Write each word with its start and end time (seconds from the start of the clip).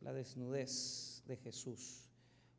la, 0.00 0.12
desnudez 0.12 1.22
de 1.26 1.36
Jesús. 1.36 2.10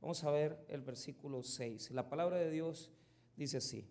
Vamos 0.02 0.24
a 0.24 0.32
ver 0.32 0.66
el 0.70 0.82
versículo 0.82 1.44
6. 1.44 1.92
La 1.92 2.08
palabra 2.08 2.38
de 2.38 2.50
Dios 2.50 2.92
dice 3.36 3.58
así, 3.58 3.86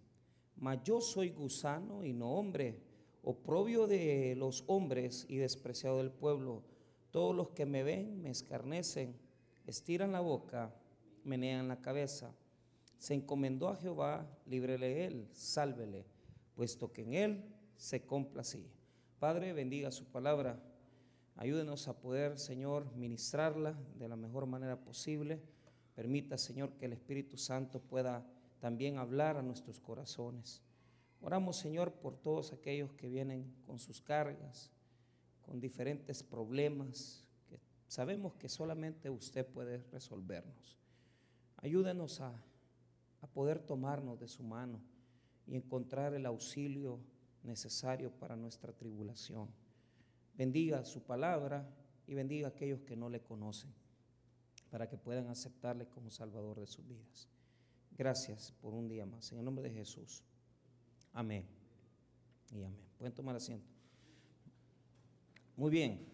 mas 0.56 0.82
yo 0.84 1.00
soy 1.00 1.30
gusano 1.30 2.04
y 2.04 2.12
no 2.12 2.32
hombre, 2.32 2.80
oprobio 3.22 3.86
de 3.86 4.34
los 4.36 4.64
hombres 4.66 5.26
y 5.28 5.36
despreciado 5.36 5.98
del 5.98 6.10
pueblo. 6.10 6.62
Todos 7.10 7.34
los 7.34 7.50
que 7.50 7.66
me 7.66 7.82
ven 7.82 8.22
me 8.22 8.30
escarnecen, 8.30 9.16
estiran 9.66 10.12
la 10.12 10.20
boca, 10.20 10.74
menean 11.24 11.68
la 11.68 11.80
cabeza. 11.80 12.34
Se 12.98 13.14
encomendó 13.14 13.68
a 13.68 13.76
Jehová, 13.76 14.26
líbrele 14.46 15.04
él, 15.04 15.28
sálvele, 15.32 16.06
puesto 16.54 16.92
que 16.92 17.02
en 17.02 17.14
él 17.14 17.44
se 17.76 18.06
complacía. 18.06 18.70
Padre, 19.18 19.52
bendiga 19.52 19.90
su 19.90 20.06
palabra. 20.06 20.62
Ayúdenos 21.36 21.88
a 21.88 21.98
poder, 21.98 22.38
Señor, 22.38 22.94
ministrarla 22.94 23.76
de 23.98 24.08
la 24.08 24.16
mejor 24.16 24.46
manera 24.46 24.80
posible. 24.80 25.42
Permita, 25.94 26.38
Señor, 26.38 26.72
que 26.74 26.86
el 26.86 26.92
Espíritu 26.92 27.36
Santo 27.36 27.80
pueda 27.80 28.24
también 28.60 28.98
hablar 28.98 29.36
a 29.36 29.42
nuestros 29.42 29.80
corazones. 29.80 30.62
Oramos, 31.20 31.56
Señor, 31.56 31.92
por 31.92 32.16
todos 32.16 32.52
aquellos 32.52 32.92
que 32.92 33.08
vienen 33.08 33.52
con 33.66 33.78
sus 33.78 34.00
cargas, 34.00 34.70
con 35.42 35.60
diferentes 35.60 36.22
problemas, 36.22 37.24
que 37.48 37.58
sabemos 37.88 38.34
que 38.34 38.48
solamente 38.48 39.10
usted 39.10 39.46
puede 39.46 39.82
resolvernos. 39.90 40.78
Ayúdenos 41.56 42.20
a, 42.20 42.32
a 43.20 43.26
poder 43.26 43.58
tomarnos 43.58 44.20
de 44.20 44.28
su 44.28 44.42
mano 44.42 44.80
y 45.46 45.56
encontrar 45.56 46.14
el 46.14 46.26
auxilio 46.26 47.00
necesario 47.42 48.10
para 48.10 48.36
nuestra 48.36 48.72
tribulación. 48.72 49.48
Bendiga 50.36 50.84
su 50.84 51.02
palabra 51.02 51.68
y 52.06 52.14
bendiga 52.14 52.48
a 52.48 52.50
aquellos 52.50 52.80
que 52.82 52.96
no 52.96 53.08
le 53.08 53.20
conocen, 53.20 53.72
para 54.70 54.88
que 54.88 54.96
puedan 54.96 55.28
aceptarle 55.28 55.86
como 55.86 56.10
Salvador 56.10 56.60
de 56.60 56.66
sus 56.66 56.86
vidas. 56.86 57.28
Gracias 57.96 58.52
por 58.60 58.74
un 58.74 58.88
día 58.88 59.06
más. 59.06 59.30
En 59.30 59.38
el 59.38 59.44
nombre 59.44 59.62
de 59.62 59.74
Jesús. 59.74 60.24
Amén. 61.12 61.46
Y 62.50 62.62
amén. 62.62 62.80
Pueden 62.98 63.14
tomar 63.14 63.36
asiento. 63.36 63.70
Muy 65.56 65.70
bien. 65.70 66.04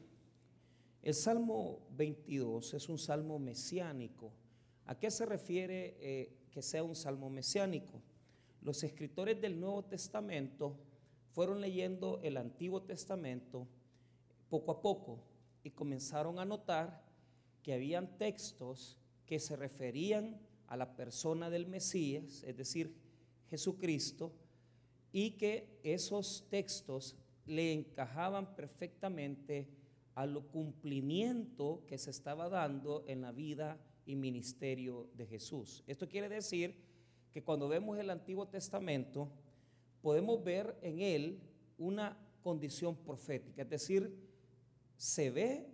El 1.03 1.15
Salmo 1.15 1.87
22 1.97 2.75
es 2.75 2.89
un 2.91 2.99
salmo 2.99 3.39
mesiánico. 3.39 4.33
¿A 4.85 4.99
qué 4.99 5.11
se 5.11 5.25
refiere 5.25 5.97
eh, 6.01 6.37
que 6.51 6.61
sea 6.61 6.85
un 6.85 6.95
salmo 6.95 7.31
mesiánico? 7.31 8.03
Los 8.61 8.83
escritores 8.83 9.41
del 9.41 9.59
Nuevo 9.59 9.83
Testamento 9.85 10.77
fueron 11.31 11.63
leyendo 11.63 12.21
el 12.23 12.37
Antiguo 12.37 12.83
Testamento 12.83 13.67
poco 14.51 14.73
a 14.73 14.83
poco 14.83 15.25
y 15.63 15.71
comenzaron 15.71 16.39
a 16.39 16.45
notar 16.45 17.03
que 17.63 17.73
habían 17.73 18.19
textos 18.19 18.99
que 19.25 19.39
se 19.39 19.57
referían 19.57 20.41
a 20.67 20.77
la 20.77 20.97
persona 20.97 21.49
del 21.51 21.67
Mesías, 21.67 22.43
es 22.45 22.57
decir, 22.57 22.95
Jesucristo, 23.49 24.33
y 25.13 25.33
que 25.33 25.81
esos 25.83 26.47
textos 26.51 27.17
le 27.47 27.73
encajaban 27.73 28.55
perfectamente 28.55 29.69
al 30.15 30.41
cumplimiento 30.47 31.85
que 31.87 31.99
se 31.99 32.11
estaba 32.11 32.49
dando 32.49 33.05
en 33.07 33.23
la 33.23 33.33
vida 33.33 33.79
y 34.07 34.17
ministerio 34.17 35.09
de 35.15 35.27
Jesús. 35.27 35.83
Esto 35.87 36.09
quiere 36.09 36.29
decir 36.29 36.75
que 37.33 37.43
cuando 37.43 37.69
vemos 37.69 37.99
el 37.99 38.11
Antiguo 38.11 38.47
Testamento, 38.49 39.31
podemos 40.03 40.43
ver 40.43 40.77
en 40.83 41.01
él 41.01 41.41
una 41.79 42.17
condición 42.43 42.97
profética, 42.97 43.63
es 43.63 43.71
decir, 43.71 44.30
se 45.01 45.31
ve 45.31 45.67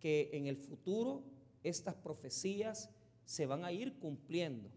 que 0.00 0.30
en 0.32 0.46
el 0.46 0.56
futuro 0.56 1.22
estas 1.62 1.94
profecías 1.94 2.88
se 3.26 3.44
van 3.44 3.66
a 3.66 3.70
ir 3.70 3.98
cumpliendo. 3.98 4.70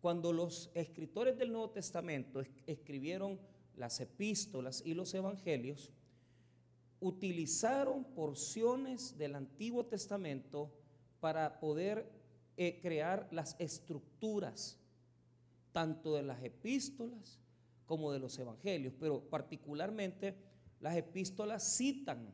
Cuando 0.00 0.32
los 0.32 0.70
escritores 0.74 1.36
del 1.36 1.50
Nuevo 1.50 1.70
Testamento 1.70 2.44
escribieron 2.64 3.40
las 3.74 3.98
epístolas 3.98 4.84
y 4.86 4.94
los 4.94 5.12
evangelios, 5.14 5.90
utilizaron 7.00 8.04
porciones 8.04 9.18
del 9.18 9.34
Antiguo 9.34 9.84
Testamento 9.84 10.70
para 11.18 11.58
poder 11.58 12.08
eh, 12.56 12.78
crear 12.80 13.26
las 13.32 13.56
estructuras, 13.58 14.78
tanto 15.72 16.14
de 16.14 16.22
las 16.22 16.40
epístolas 16.44 17.40
como 17.84 18.12
de 18.12 18.20
los 18.20 18.38
evangelios, 18.38 18.94
pero 19.00 19.28
particularmente 19.28 20.36
las 20.78 20.96
epístolas 20.96 21.76
citan, 21.76 22.32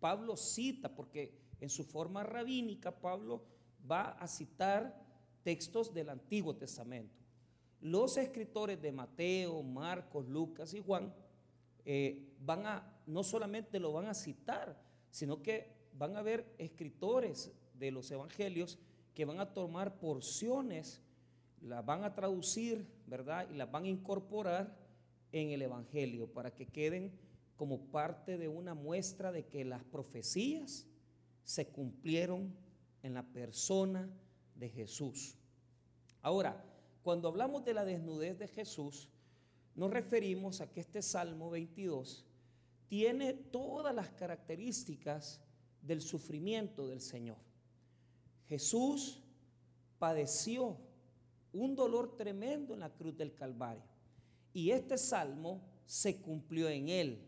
Pablo 0.00 0.36
cita, 0.36 0.94
porque 0.94 1.32
en 1.60 1.68
su 1.68 1.84
forma 1.84 2.22
rabínica 2.22 3.00
Pablo 3.00 3.44
va 3.90 4.10
a 4.12 4.28
citar 4.28 5.06
textos 5.42 5.92
del 5.92 6.10
Antiguo 6.10 6.56
Testamento. 6.56 7.14
Los 7.80 8.16
escritores 8.16 8.80
de 8.82 8.92
Mateo, 8.92 9.62
Marcos, 9.62 10.26
Lucas 10.28 10.74
y 10.74 10.80
Juan 10.80 11.14
eh, 11.84 12.34
van 12.40 12.66
a, 12.66 13.00
no 13.06 13.22
solamente 13.22 13.78
lo 13.78 13.92
van 13.92 14.06
a 14.06 14.14
citar, 14.14 14.80
sino 15.10 15.42
que 15.42 15.76
van 15.94 16.16
a 16.16 16.22
ver 16.22 16.54
escritores 16.58 17.52
de 17.74 17.90
los 17.90 18.10
evangelios 18.10 18.78
que 19.14 19.24
van 19.24 19.40
a 19.40 19.52
tomar 19.52 19.98
porciones, 19.98 21.02
las 21.60 21.84
van 21.84 22.04
a 22.04 22.14
traducir, 22.14 22.86
¿verdad? 23.06 23.48
Y 23.50 23.56
las 23.56 23.70
van 23.70 23.84
a 23.84 23.88
incorporar 23.88 24.76
en 25.32 25.50
el 25.50 25.62
evangelio 25.62 26.32
para 26.32 26.54
que 26.54 26.66
queden 26.66 27.12
como 27.58 27.90
parte 27.90 28.38
de 28.38 28.48
una 28.48 28.72
muestra 28.72 29.32
de 29.32 29.44
que 29.44 29.64
las 29.64 29.82
profecías 29.84 30.86
se 31.42 31.66
cumplieron 31.66 32.54
en 33.02 33.14
la 33.14 33.24
persona 33.24 34.08
de 34.54 34.70
Jesús. 34.70 35.36
Ahora, 36.22 36.64
cuando 37.02 37.28
hablamos 37.28 37.64
de 37.64 37.74
la 37.74 37.84
desnudez 37.84 38.38
de 38.38 38.46
Jesús, 38.46 39.08
nos 39.74 39.90
referimos 39.90 40.60
a 40.60 40.70
que 40.70 40.80
este 40.80 41.02
Salmo 41.02 41.50
22 41.50 42.24
tiene 42.86 43.34
todas 43.34 43.94
las 43.94 44.10
características 44.10 45.40
del 45.82 46.00
sufrimiento 46.00 46.86
del 46.86 47.00
Señor. 47.00 47.38
Jesús 48.46 49.20
padeció 49.98 50.78
un 51.52 51.74
dolor 51.74 52.16
tremendo 52.16 52.74
en 52.74 52.80
la 52.80 52.94
cruz 52.94 53.16
del 53.16 53.34
Calvario 53.34 53.82
y 54.52 54.70
este 54.70 54.96
salmo 54.96 55.60
se 55.86 56.20
cumplió 56.20 56.68
en 56.68 56.88
él. 56.88 57.27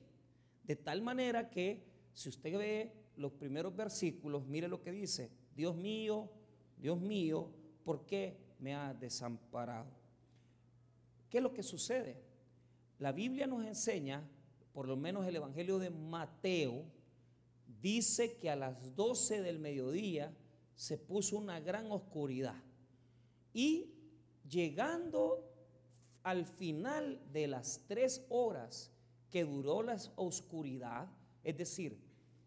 De 0.71 0.77
tal 0.77 1.03
manera 1.03 1.51
que 1.51 1.83
si 2.13 2.29
usted 2.29 2.57
ve 2.57 2.93
los 3.17 3.33
primeros 3.33 3.75
versículos, 3.75 4.47
mire 4.47 4.69
lo 4.69 4.81
que 4.81 4.93
dice, 4.93 5.29
Dios 5.57 5.75
mío, 5.75 6.31
Dios 6.79 7.01
mío, 7.01 7.51
¿por 7.83 8.07
qué 8.07 8.37
me 8.61 8.77
ha 8.77 8.95
desamparado? 8.95 9.91
¿Qué 11.29 11.39
es 11.39 11.43
lo 11.43 11.53
que 11.53 11.65
sucede? 11.65 12.23
La 13.01 13.11
Biblia 13.11 13.49
nos 13.49 13.67
enseña, 13.67 14.23
por 14.73 14.87
lo 14.87 14.97
menos 14.97 15.27
el 15.27 15.35
Evangelio 15.35 15.81
de 15.81 15.91
Mateo, 15.91 16.85
dice 17.83 18.37
que 18.37 18.49
a 18.49 18.55
las 18.55 18.95
12 18.95 19.43
del 19.43 19.59
mediodía 19.59 20.33
se 20.77 20.97
puso 20.97 21.37
una 21.37 21.59
gran 21.59 21.91
oscuridad. 21.91 22.63
Y 23.53 23.91
llegando 24.49 25.51
al 26.23 26.47
final 26.47 27.21
de 27.33 27.49
las 27.49 27.83
tres 27.89 28.25
horas 28.29 28.93
que 29.31 29.45
duró 29.45 29.83
la 29.83 29.97
oscuridad, 30.17 31.09
es 31.45 31.57
decir, 31.57 31.99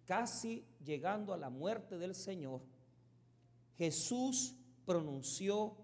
casi 0.06 0.66
llegando 0.84 1.34
a 1.34 1.38
la 1.38 1.50
muerte 1.50 1.98
del 1.98 2.14
Señor, 2.14 2.62
Jesús 3.78 4.56
pronunció 4.86 5.76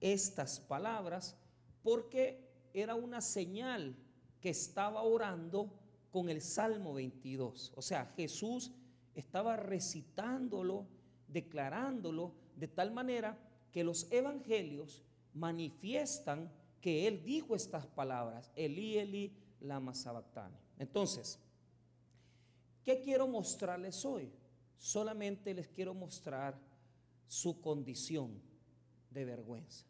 estas 0.00 0.60
palabras 0.60 1.36
porque 1.82 2.44
era 2.72 2.94
una 2.94 3.20
señal 3.20 3.96
que 4.40 4.50
estaba 4.50 5.02
orando 5.02 5.72
con 6.10 6.28
el 6.28 6.42
Salmo 6.42 6.94
22. 6.94 7.72
O 7.74 7.82
sea, 7.82 8.06
Jesús 8.16 8.72
estaba 9.14 9.56
recitándolo, 9.56 10.86
declarándolo, 11.28 12.34
de 12.56 12.68
tal 12.68 12.92
manera 12.92 13.38
que 13.72 13.84
los 13.84 14.10
evangelios 14.12 15.02
manifiestan 15.32 16.52
que 16.80 17.08
él 17.08 17.24
dijo 17.24 17.56
estas 17.56 17.86
palabras, 17.86 18.52
Eli, 18.54 18.98
Eli, 18.98 19.32
lama. 19.64 19.92
Entonces, 20.78 21.38
¿qué 22.84 23.00
quiero 23.00 23.26
mostrarles 23.26 24.04
hoy? 24.04 24.30
Solamente 24.78 25.54
les 25.54 25.68
quiero 25.68 25.94
mostrar 25.94 26.58
su 27.26 27.60
condición 27.60 28.40
de 29.10 29.24
vergüenza. 29.24 29.86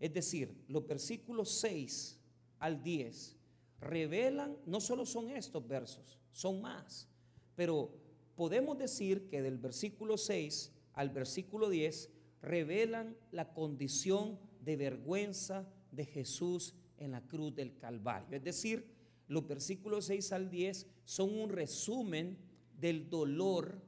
Es 0.00 0.12
decir, 0.12 0.64
los 0.68 0.86
versículos 0.86 1.50
6 1.60 2.18
al 2.58 2.82
10 2.82 3.36
revelan, 3.80 4.56
no 4.66 4.80
solo 4.80 5.06
son 5.06 5.30
estos 5.30 5.66
versos, 5.66 6.18
son 6.32 6.60
más, 6.60 7.08
pero 7.54 7.94
podemos 8.36 8.78
decir 8.78 9.28
que 9.28 9.42
del 9.42 9.58
versículo 9.58 10.16
6 10.16 10.72
al 10.94 11.10
versículo 11.10 11.68
10 11.68 12.10
revelan 12.42 13.16
la 13.30 13.52
condición 13.52 14.38
de 14.60 14.76
vergüenza 14.76 15.68
de 15.90 16.04
Jesús 16.04 16.74
en 16.98 17.12
la 17.12 17.20
cruz 17.20 17.54
del 17.54 17.76
Calvario. 17.78 18.36
Es 18.36 18.44
decir, 18.44 18.84
los 19.28 19.46
versículos 19.46 20.06
6 20.06 20.32
al 20.32 20.50
10 20.50 20.86
son 21.04 21.38
un 21.38 21.50
resumen 21.50 22.38
del 22.78 23.08
dolor 23.08 23.80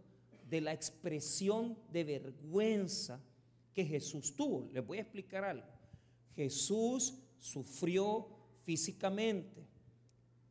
de 0.48 0.60
la 0.60 0.72
expresión 0.72 1.78
de 1.92 2.04
vergüenza 2.04 3.22
que 3.72 3.84
Jesús 3.84 4.34
tuvo. 4.34 4.68
Les 4.72 4.84
voy 4.84 4.98
a 4.98 5.02
explicar 5.02 5.44
algo. 5.44 5.66
Jesús 6.34 7.14
sufrió 7.38 8.28
físicamente 8.64 9.66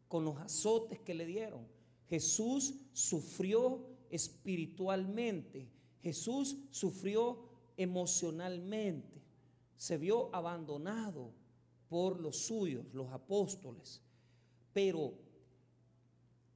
con 0.08 0.24
los 0.26 0.38
azotes 0.38 1.00
que 1.00 1.14
le 1.14 1.26
dieron. 1.26 1.68
Jesús 2.08 2.74
sufrió 2.94 3.86
espiritualmente. 4.10 5.70
Jesús 6.02 6.58
sufrió 6.72 7.50
emocionalmente. 7.78 9.22
Se 9.78 9.98
vio 9.98 10.34
abandonado 10.34 11.34
por 11.90 12.20
los 12.20 12.38
suyos, 12.38 12.86
los 12.94 13.12
apóstoles. 13.12 14.02
Pero 14.72 15.14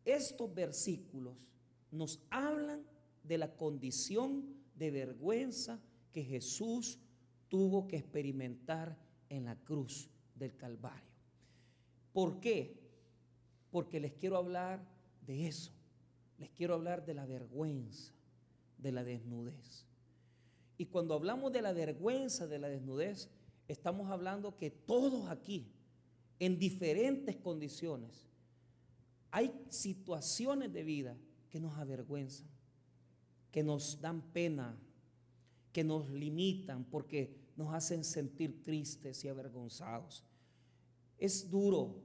estos 0.05 0.53
versículos 0.53 1.49
nos 1.91 2.21
hablan 2.29 2.83
de 3.23 3.37
la 3.37 3.55
condición 3.55 4.45
de 4.75 4.91
vergüenza 4.91 5.79
que 6.11 6.23
Jesús 6.23 6.99
tuvo 7.49 7.87
que 7.87 7.97
experimentar 7.97 8.97
en 9.29 9.45
la 9.45 9.55
cruz 9.55 10.09
del 10.35 10.55
Calvario. 10.55 11.11
¿Por 12.11 12.39
qué? 12.39 12.79
Porque 13.71 13.99
les 13.99 14.13
quiero 14.13 14.37
hablar 14.37 14.85
de 15.25 15.47
eso. 15.47 15.71
Les 16.37 16.49
quiero 16.51 16.75
hablar 16.75 17.05
de 17.05 17.13
la 17.13 17.25
vergüenza, 17.25 18.13
de 18.77 18.91
la 18.91 19.03
desnudez. 19.03 19.87
Y 20.77 20.87
cuando 20.87 21.13
hablamos 21.13 21.51
de 21.51 21.61
la 21.61 21.73
vergüenza, 21.73 22.47
de 22.47 22.59
la 22.59 22.67
desnudez, 22.67 23.29
estamos 23.67 24.09
hablando 24.09 24.57
que 24.57 24.69
todos 24.69 25.29
aquí, 25.29 25.71
en 26.39 26.57
diferentes 26.57 27.35
condiciones, 27.37 28.27
hay 29.31 29.53
situaciones 29.69 30.71
de 30.73 30.83
vida 30.83 31.17
que 31.49 31.59
nos 31.59 31.77
avergüenzan, 31.77 32.47
que 33.51 33.63
nos 33.63 34.01
dan 34.01 34.21
pena, 34.31 34.77
que 35.71 35.83
nos 35.83 36.09
limitan 36.09 36.83
porque 36.85 37.35
nos 37.55 37.73
hacen 37.73 38.03
sentir 38.03 38.63
tristes 38.63 39.23
y 39.23 39.27
avergonzados. 39.27 40.23
Es 41.17 41.49
duro 41.49 41.95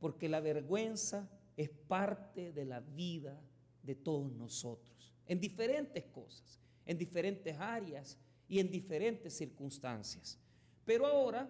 porque 0.00 0.28
la 0.28 0.40
vergüenza 0.40 1.28
es 1.56 1.70
parte 1.70 2.52
de 2.52 2.64
la 2.64 2.80
vida 2.80 3.40
de 3.82 3.94
todos 3.94 4.32
nosotros, 4.32 5.12
en 5.26 5.40
diferentes 5.40 6.04
cosas, 6.06 6.60
en 6.86 6.98
diferentes 6.98 7.56
áreas 7.58 8.18
y 8.48 8.58
en 8.58 8.70
diferentes 8.70 9.36
circunstancias. 9.36 10.39
Pero 10.90 11.06
ahora 11.06 11.48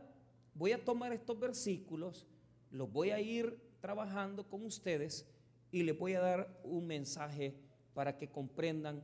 voy 0.52 0.72
a 0.72 0.84
tomar 0.84 1.14
estos 1.14 1.40
versículos, 1.40 2.26
los 2.70 2.92
voy 2.92 3.08
a 3.08 3.22
ir 3.22 3.58
trabajando 3.80 4.46
con 4.46 4.66
ustedes 4.66 5.26
y 5.72 5.82
les 5.82 5.98
voy 5.98 6.12
a 6.12 6.20
dar 6.20 6.60
un 6.62 6.86
mensaje 6.86 7.56
para 7.94 8.18
que 8.18 8.28
comprendan 8.28 9.02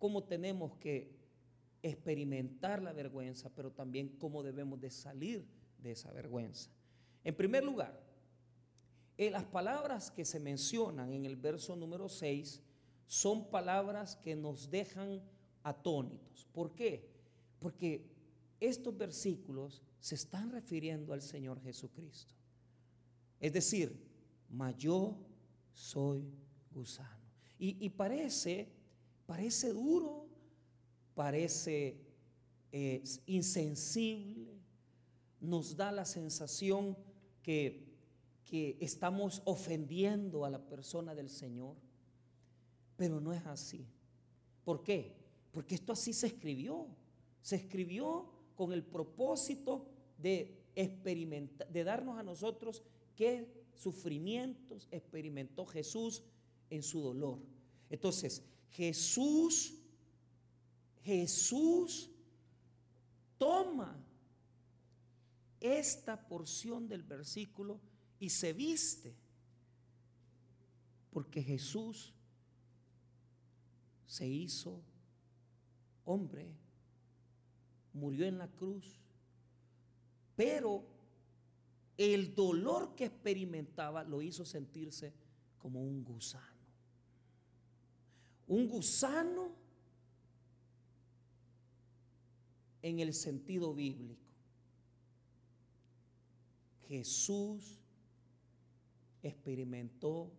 cómo 0.00 0.24
tenemos 0.24 0.74
que 0.78 1.14
experimentar 1.84 2.82
la 2.82 2.92
vergüenza, 2.92 3.48
pero 3.54 3.70
también 3.70 4.08
cómo 4.18 4.42
debemos 4.42 4.80
de 4.80 4.90
salir 4.90 5.46
de 5.80 5.92
esa 5.92 6.10
vergüenza. 6.10 6.72
En 7.22 7.36
primer 7.36 7.62
lugar, 7.62 7.96
eh, 9.16 9.30
las 9.30 9.44
palabras 9.44 10.10
que 10.10 10.24
se 10.24 10.40
mencionan 10.40 11.12
en 11.12 11.24
el 11.24 11.36
verso 11.36 11.76
número 11.76 12.08
6 12.08 12.60
son 13.06 13.48
palabras 13.50 14.16
que 14.16 14.34
nos 14.34 14.68
dejan 14.68 15.22
atónitos. 15.62 16.44
¿Por 16.52 16.74
qué? 16.74 17.08
Porque 17.60 18.17
estos 18.60 18.96
versículos 18.96 19.82
se 20.00 20.14
están 20.14 20.50
refiriendo 20.50 21.12
al 21.12 21.22
Señor 21.22 21.60
Jesucristo. 21.60 22.34
Es 23.40 23.52
decir, 23.52 24.08
mayor 24.48 25.14
soy 25.72 26.28
gusano. 26.72 27.16
Y, 27.60 27.88
parece, 27.90 28.68
parece 29.26 29.72
duro, 29.72 30.28
parece 31.14 32.00
eh, 32.70 33.02
insensible, 33.26 34.60
nos 35.40 35.76
da 35.76 35.90
la 35.90 36.04
sensación 36.04 36.96
que, 37.42 37.88
que 38.44 38.76
estamos 38.80 39.42
ofendiendo 39.44 40.44
a 40.44 40.50
la 40.50 40.64
persona 40.64 41.16
del 41.16 41.30
Señor, 41.30 41.74
pero 42.96 43.20
no 43.20 43.32
es 43.32 43.44
así. 43.46 43.84
¿Por 44.64 44.84
qué? 44.84 45.16
Porque 45.50 45.74
esto 45.74 45.92
así 45.92 46.12
se 46.12 46.28
escribió. 46.28 46.86
Se 47.42 47.56
escribió 47.56 48.37
con 48.58 48.72
el 48.72 48.82
propósito 48.82 49.86
de 50.18 50.64
experimentar, 50.74 51.68
de 51.68 51.84
darnos 51.84 52.18
a 52.18 52.24
nosotros 52.24 52.82
qué 53.14 53.46
sufrimientos 53.76 54.88
experimentó 54.90 55.64
Jesús 55.64 56.24
en 56.68 56.82
su 56.82 57.00
dolor. 57.00 57.38
Entonces, 57.88 58.42
Jesús, 58.70 59.78
Jesús 61.04 62.10
toma 63.38 63.96
esta 65.60 66.26
porción 66.26 66.88
del 66.88 67.04
versículo 67.04 67.78
y 68.18 68.30
se 68.30 68.52
viste, 68.52 69.14
porque 71.12 71.44
Jesús 71.44 72.12
se 74.04 74.26
hizo 74.26 74.82
hombre, 76.04 76.52
murió 77.98 78.26
en 78.26 78.38
la 78.38 78.48
cruz, 78.48 78.98
pero 80.36 80.84
el 81.96 82.34
dolor 82.34 82.94
que 82.94 83.06
experimentaba 83.06 84.04
lo 84.04 84.22
hizo 84.22 84.44
sentirse 84.44 85.12
como 85.58 85.82
un 85.82 86.04
gusano. 86.04 86.46
Un 88.46 88.68
gusano 88.68 89.50
en 92.82 93.00
el 93.00 93.12
sentido 93.12 93.74
bíblico. 93.74 94.28
Jesús 96.86 97.78
experimentó 99.22 100.32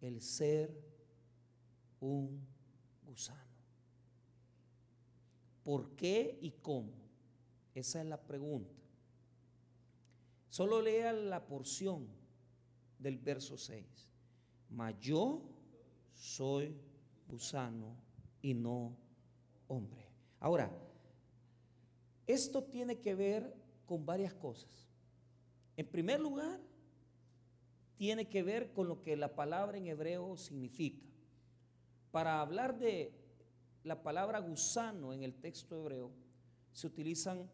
el 0.00 0.22
ser 0.22 0.72
un 2.00 2.46
gusano. 3.04 3.43
¿Por 5.64 5.96
qué 5.96 6.38
y 6.40 6.52
cómo? 6.52 6.92
Esa 7.74 8.00
es 8.00 8.06
la 8.06 8.20
pregunta. 8.20 8.84
Solo 10.48 10.80
lea 10.80 11.12
la 11.12 11.44
porción 11.46 12.06
del 12.98 13.18
verso 13.18 13.56
6. 13.56 13.84
Mas 14.70 14.94
yo 15.00 15.42
soy 16.14 16.76
gusano 17.26 17.96
y 18.40 18.54
no 18.54 18.96
hombre. 19.66 20.06
Ahora, 20.38 20.70
esto 22.26 22.62
tiene 22.62 23.00
que 23.00 23.14
ver 23.14 23.52
con 23.86 24.06
varias 24.06 24.34
cosas. 24.34 24.88
En 25.76 25.86
primer 25.86 26.20
lugar, 26.20 26.60
tiene 27.96 28.28
que 28.28 28.42
ver 28.42 28.72
con 28.72 28.88
lo 28.88 29.02
que 29.02 29.16
la 29.16 29.34
palabra 29.34 29.78
en 29.78 29.86
hebreo 29.86 30.36
significa. 30.36 31.06
Para 32.10 32.40
hablar 32.40 32.78
de 32.78 33.23
la 33.84 34.02
palabra 34.02 34.40
gusano 34.40 35.12
en 35.12 35.22
el 35.22 35.34
texto 35.34 35.76
hebreo, 35.76 36.10
se 36.72 36.86
utilizan 36.86 37.48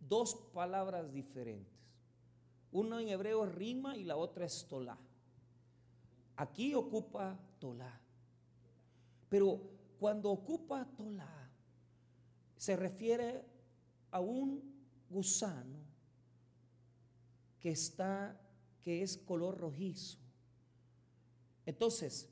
dos 0.00 0.34
palabras 0.52 1.12
diferentes. 1.12 1.72
Uno 2.72 2.98
en 2.98 3.08
hebreo 3.08 3.44
es 3.46 3.54
rima 3.54 3.96
y 3.96 4.04
la 4.04 4.16
otra 4.16 4.44
es 4.44 4.66
tolá. 4.68 4.98
Aquí 6.36 6.74
ocupa 6.74 7.38
tolá. 7.60 8.00
Pero 9.28 9.60
cuando 9.98 10.30
ocupa 10.30 10.84
tolá, 10.96 11.50
se 12.56 12.76
refiere 12.76 13.44
a 14.10 14.20
un 14.20 14.62
gusano 15.08 15.78
que 17.60 17.70
está, 17.70 18.38
que 18.82 19.02
es 19.02 19.16
color 19.16 19.58
rojizo. 19.58 20.18
Entonces, 21.64 22.28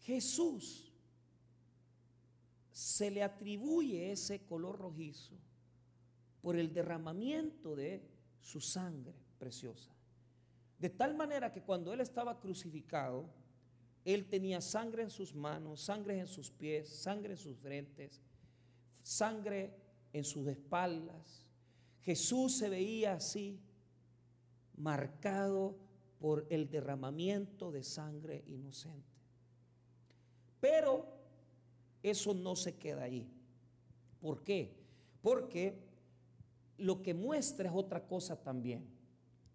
Jesús 0.00 0.87
se 2.78 3.10
le 3.10 3.24
atribuye 3.24 4.12
ese 4.12 4.44
color 4.44 4.78
rojizo 4.78 5.34
por 6.40 6.56
el 6.56 6.72
derramamiento 6.72 7.74
de 7.74 8.00
su 8.40 8.60
sangre 8.60 9.16
preciosa. 9.36 9.90
De 10.78 10.88
tal 10.88 11.16
manera 11.16 11.50
que 11.50 11.60
cuando 11.60 11.92
Él 11.92 12.00
estaba 12.00 12.38
crucificado, 12.38 13.28
Él 14.04 14.28
tenía 14.28 14.60
sangre 14.60 15.02
en 15.02 15.10
sus 15.10 15.34
manos, 15.34 15.80
sangre 15.80 16.20
en 16.20 16.28
sus 16.28 16.52
pies, 16.52 16.88
sangre 16.88 17.32
en 17.32 17.36
sus 17.36 17.58
frentes, 17.58 18.22
sangre 19.02 19.74
en 20.12 20.22
sus 20.22 20.46
espaldas. 20.46 21.48
Jesús 22.02 22.58
se 22.58 22.68
veía 22.68 23.14
así, 23.14 23.58
marcado 24.76 25.76
por 26.20 26.46
el 26.48 26.70
derramamiento 26.70 27.72
de 27.72 27.82
sangre 27.82 28.44
inocente. 28.46 29.18
Pero 30.60 31.17
eso 32.10 32.34
no 32.34 32.56
se 32.56 32.76
queda 32.76 33.04
ahí. 33.04 33.26
¿Por 34.20 34.42
qué? 34.42 34.74
Porque 35.22 35.78
lo 36.76 37.02
que 37.02 37.14
muestra 37.14 37.68
es 37.68 37.74
otra 37.74 38.06
cosa 38.06 38.36
también. 38.42 38.84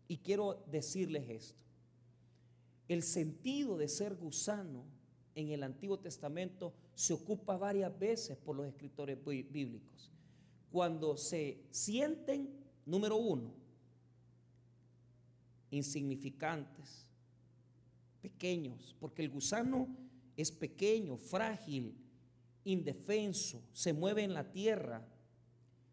Y 0.07 0.17
quiero 0.17 0.63
decirles 0.69 1.29
esto. 1.29 1.63
El 2.87 3.01
sentido 3.01 3.77
de 3.77 3.87
ser 3.87 4.15
gusano 4.15 4.83
en 5.35 5.49
el 5.49 5.63
Antiguo 5.63 5.99
Testamento 5.99 6.73
se 6.95 7.13
ocupa 7.13 7.57
varias 7.57 7.97
veces 7.97 8.37
por 8.37 8.55
los 8.55 8.67
escritores 8.67 9.17
bíblicos. 9.23 10.11
Cuando 10.71 11.17
se 11.17 11.63
sienten, 11.71 12.49
número 12.85 13.15
uno, 13.17 13.53
insignificantes, 15.71 17.07
pequeños, 18.21 18.95
porque 18.99 19.23
el 19.23 19.29
gusano 19.29 19.87
es 20.35 20.51
pequeño, 20.51 21.17
frágil, 21.17 21.95
indefenso, 22.65 23.61
se 23.73 23.93
mueve 23.93 24.23
en 24.23 24.33
la 24.33 24.51
tierra, 24.51 25.05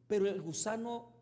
pero 0.07 0.27
el 0.27 0.41
gusano 0.41 1.13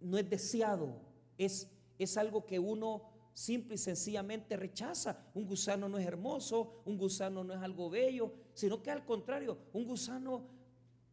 no 0.00 0.18
es 0.18 0.28
deseado, 0.28 1.00
es, 1.38 1.68
es 1.98 2.16
algo 2.16 2.46
que 2.46 2.58
uno 2.58 3.10
simple 3.34 3.76
y 3.76 3.78
sencillamente 3.78 4.56
rechaza. 4.56 5.24
Un 5.34 5.46
gusano 5.46 5.88
no 5.88 5.98
es 5.98 6.06
hermoso, 6.06 6.82
un 6.84 6.98
gusano 6.98 7.44
no 7.44 7.54
es 7.54 7.60
algo 7.60 7.88
bello, 7.88 8.32
sino 8.54 8.82
que 8.82 8.90
al 8.90 9.04
contrario, 9.04 9.58
un 9.72 9.84
gusano 9.86 10.42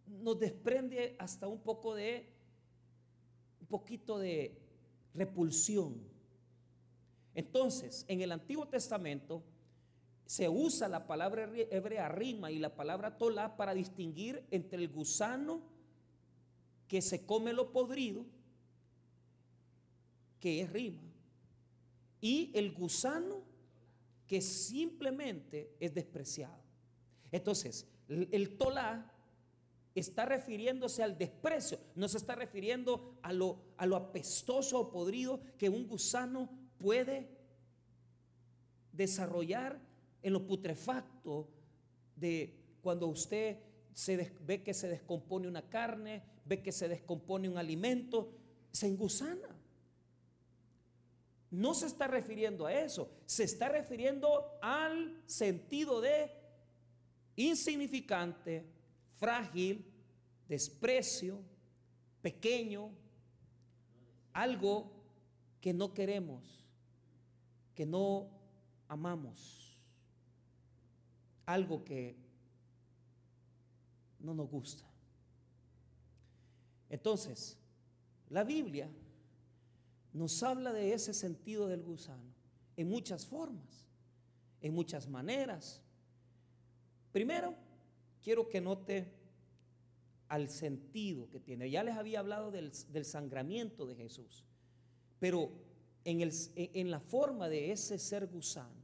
nos 0.07 0.39
desprende 0.39 1.15
hasta 1.19 1.47
un 1.47 1.59
poco 1.59 1.95
de, 1.95 2.27
un 3.61 3.67
poquito 3.67 4.17
de 4.19 4.57
repulsión. 5.13 6.01
Entonces, 7.33 8.05
en 8.07 8.21
el 8.21 8.31
Antiguo 8.31 8.67
Testamento 8.67 9.43
se 10.27 10.49
usa 10.49 10.89
la 10.89 11.07
palabra 11.07 11.49
hebrea 11.71 12.09
rima 12.09 12.51
y 12.51 12.59
la 12.59 12.75
palabra 12.75 13.17
tolá 13.17 13.55
para 13.55 13.73
distinguir 13.73 14.45
entre 14.51 14.83
el 14.83 14.89
gusano 14.89 15.61
que 16.89 17.01
se 17.01 17.25
come 17.25 17.53
lo 17.53 17.71
podrido, 17.71 18.25
que 20.41 20.61
es 20.61 20.69
rima, 20.71 21.01
y 22.19 22.51
el 22.53 22.73
gusano 22.73 23.41
que 24.27 24.41
simplemente 24.41 25.73
es 25.79 25.93
despreciado. 25.93 26.61
Entonces, 27.31 27.87
el 28.09 28.57
tolá 28.57 29.09
está 29.95 30.25
refiriéndose 30.25 31.03
al 31.03 31.17
desprecio, 31.17 31.79
no 31.95 32.09
se 32.09 32.17
está 32.17 32.35
refiriendo 32.35 33.17
a 33.21 33.31
lo, 33.31 33.61
a 33.77 33.85
lo 33.85 33.95
apestoso 33.95 34.77
o 34.77 34.91
podrido 34.91 35.39
que 35.57 35.69
un 35.69 35.87
gusano 35.87 36.49
puede 36.77 37.29
desarrollar 38.91 39.86
en 40.21 40.33
lo 40.33 40.45
putrefacto 40.45 41.49
de 42.15 42.57
cuando 42.81 43.07
usted 43.07 43.57
ve 44.45 44.63
que 44.63 44.73
se 44.73 44.87
descompone 44.87 45.47
una 45.47 45.67
carne, 45.69 46.23
ve 46.45 46.61
que 46.61 46.71
se 46.71 46.87
descompone 46.87 47.49
un 47.49 47.57
alimento, 47.57 48.31
se 48.71 48.87
engusana. 48.87 49.55
No 51.49 51.73
se 51.73 51.87
está 51.87 52.07
refiriendo 52.07 52.65
a 52.65 52.73
eso, 52.73 53.09
se 53.25 53.43
está 53.43 53.69
refiriendo 53.69 54.57
al 54.61 55.21
sentido 55.25 56.01
de 56.01 56.31
insignificante, 57.35 58.65
frágil, 59.15 59.85
desprecio, 60.47 61.41
pequeño, 62.21 62.91
algo 64.33 64.91
que 65.61 65.73
no 65.73 65.93
queremos, 65.93 66.65
que 67.73 67.85
no 67.85 68.29
amamos, 68.87 69.66
algo 71.47 71.83
que 71.83 72.15
no 74.19 74.35
nos 74.35 74.49
gusta. 74.49 74.83
Entonces, 76.89 77.57
la 78.29 78.43
Biblia 78.43 78.89
nos 80.13 80.43
habla 80.43 80.73
de 80.73 80.93
ese 80.93 81.13
sentido 81.13 81.67
del 81.67 81.83
gusano 81.83 82.33
en 82.75 82.89
muchas 82.89 83.25
formas, 83.25 83.87
en 84.61 84.73
muchas 84.73 85.07
maneras. 85.07 85.81
Primero, 87.11 87.55
quiero 88.21 88.49
que 88.49 88.61
note 88.61 89.13
al 90.27 90.49
sentido 90.49 91.29
que 91.29 91.39
tiene. 91.39 91.69
Ya 91.69 91.83
les 91.83 91.95
había 91.95 92.19
hablado 92.19 92.51
del, 92.51 92.73
sangramiento 93.05 93.85
de 93.85 93.95
Jesús, 93.95 94.43
pero 95.19 95.49
en, 96.03 96.21
el, 96.21 96.33
en 96.55 96.91
la 96.91 96.99
forma 96.99 97.47
de 97.47 97.71
ese 97.71 97.97
ser 97.97 98.27
gusano 98.27 98.75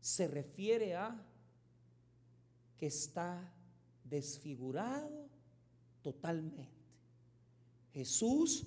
se 0.00 0.26
refiere 0.26 0.94
a 0.94 1.22
que 2.78 2.86
está 2.86 3.52
desfigurado 4.04 5.28
totalmente. 6.02 6.68
Jesús 7.92 8.66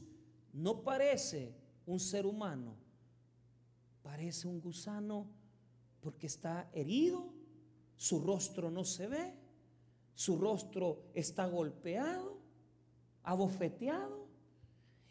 no 0.53 0.81
parece 0.83 1.53
un 1.85 1.99
ser 1.99 2.25
humano, 2.25 2.75
parece 4.01 4.47
un 4.47 4.59
gusano 4.59 5.27
porque 6.01 6.27
está 6.27 6.69
herido, 6.73 7.31
su 7.95 8.19
rostro 8.21 8.71
no 8.71 8.83
se 8.85 9.07
ve, 9.07 9.33
su 10.15 10.37
rostro 10.37 11.11
está 11.13 11.45
golpeado, 11.45 12.39
abofeteado, 13.23 14.27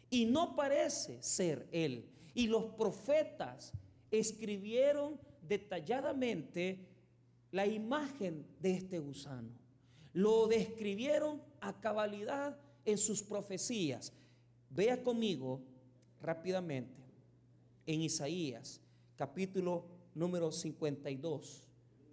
y 0.09 0.25
no 0.25 0.55
parece 0.55 1.21
ser 1.21 1.67
él. 1.71 2.09
Y 2.33 2.47
los 2.47 2.65
profetas 2.75 3.73
escribieron 4.11 5.19
detalladamente 5.41 6.88
la 7.51 7.65
imagen 7.65 8.45
de 8.59 8.71
este 8.71 8.99
gusano. 8.99 9.49
Lo 10.13 10.47
describieron 10.47 11.41
a 11.61 11.79
cabalidad 11.79 12.57
en 12.85 12.97
sus 12.97 13.23
profecías. 13.23 14.13
Vea 14.69 15.01
conmigo 15.03 15.61
rápidamente 16.21 16.99
en 17.85 18.01
Isaías, 18.01 18.81
capítulo 19.15 19.85
número 20.13 20.51
52, 20.51 21.63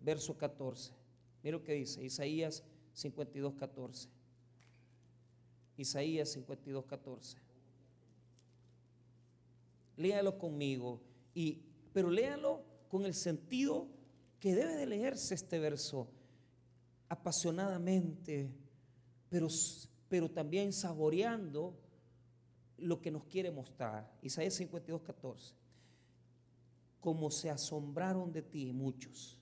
verso 0.01 0.37
14. 0.37 0.93
Mira 1.43 1.59
lo 1.59 1.65
que 1.65 1.75
dice 1.75 2.05
Isaías 2.05 2.65
52, 2.93 3.55
14. 3.55 4.09
Isaías 5.77 6.33
52, 6.33 6.85
14. 6.87 7.39
Léalo 9.99 10.39
conmigo, 10.39 11.01
y, 11.35 11.63
pero 11.93 12.11
léalo 12.11 12.63
con 12.89 13.05
el 13.05 13.15
sentido 13.15 13.89
que 14.47 14.55
debe 14.55 14.77
de 14.77 14.87
leerse 14.87 15.35
este 15.35 15.59
verso 15.59 16.07
apasionadamente, 17.09 18.49
pero, 19.29 19.49
pero 20.09 20.31
también 20.31 20.73
saboreando 20.73 21.77
lo 22.77 23.03
que 23.03 23.11
nos 23.11 23.25
quiere 23.25 23.51
mostrar. 23.51 24.09
Isaías 24.23 24.55
52, 24.55 25.03
14. 25.03 25.53
Como 27.01 27.29
se 27.33 27.51
asombraron 27.51 28.33
de 28.33 28.43
ti 28.43 28.73
muchos, 28.73 29.37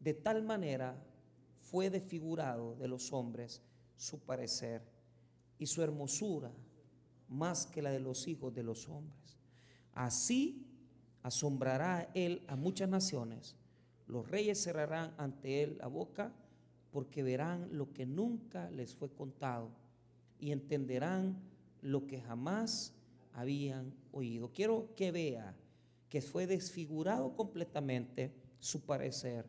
de 0.00 0.14
tal 0.14 0.42
manera 0.42 1.00
fue 1.60 1.88
desfigurado 1.88 2.74
de 2.74 2.88
los 2.88 3.12
hombres 3.12 3.62
su 3.96 4.18
parecer 4.18 4.82
y 5.60 5.66
su 5.66 5.80
hermosura 5.80 6.50
más 7.28 7.66
que 7.66 7.82
la 7.82 7.92
de 7.92 8.00
los 8.00 8.26
hijos 8.26 8.52
de 8.52 8.64
los 8.64 8.88
hombres. 8.88 9.38
Así 9.92 10.66
asombrará 11.22 12.10
él 12.14 12.42
a 12.48 12.56
muchas 12.56 12.88
naciones. 12.88 13.54
Los 14.06 14.30
reyes 14.30 14.62
cerrarán 14.62 15.14
ante 15.18 15.62
él 15.62 15.78
la 15.78 15.86
boca 15.86 16.32
porque 16.90 17.22
verán 17.22 17.68
lo 17.72 17.92
que 17.92 18.06
nunca 18.06 18.70
les 18.70 18.94
fue 18.94 19.10
contado 19.10 19.70
y 20.38 20.52
entenderán 20.52 21.40
lo 21.80 22.06
que 22.06 22.20
jamás 22.20 22.94
habían 23.32 23.92
oído. 24.12 24.52
Quiero 24.52 24.94
que 24.94 25.10
vea 25.10 25.54
que 26.08 26.20
fue 26.20 26.46
desfigurado 26.46 27.34
completamente 27.34 28.32
su 28.58 28.82
parecer 28.82 29.46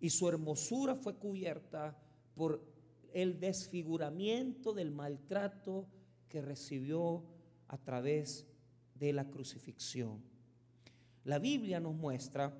y 0.00 0.10
su 0.10 0.28
hermosura 0.28 0.96
fue 0.96 1.14
cubierta 1.14 1.96
por 2.34 2.64
el 3.12 3.38
desfiguramiento 3.38 4.72
del 4.72 4.90
maltrato 4.90 5.86
que 6.28 6.40
recibió 6.40 7.22
a 7.68 7.78
través 7.78 8.46
de 8.94 9.12
la 9.12 9.30
crucifixión. 9.30 10.22
La 11.24 11.38
Biblia 11.38 11.80
nos 11.80 11.94
muestra 11.94 12.52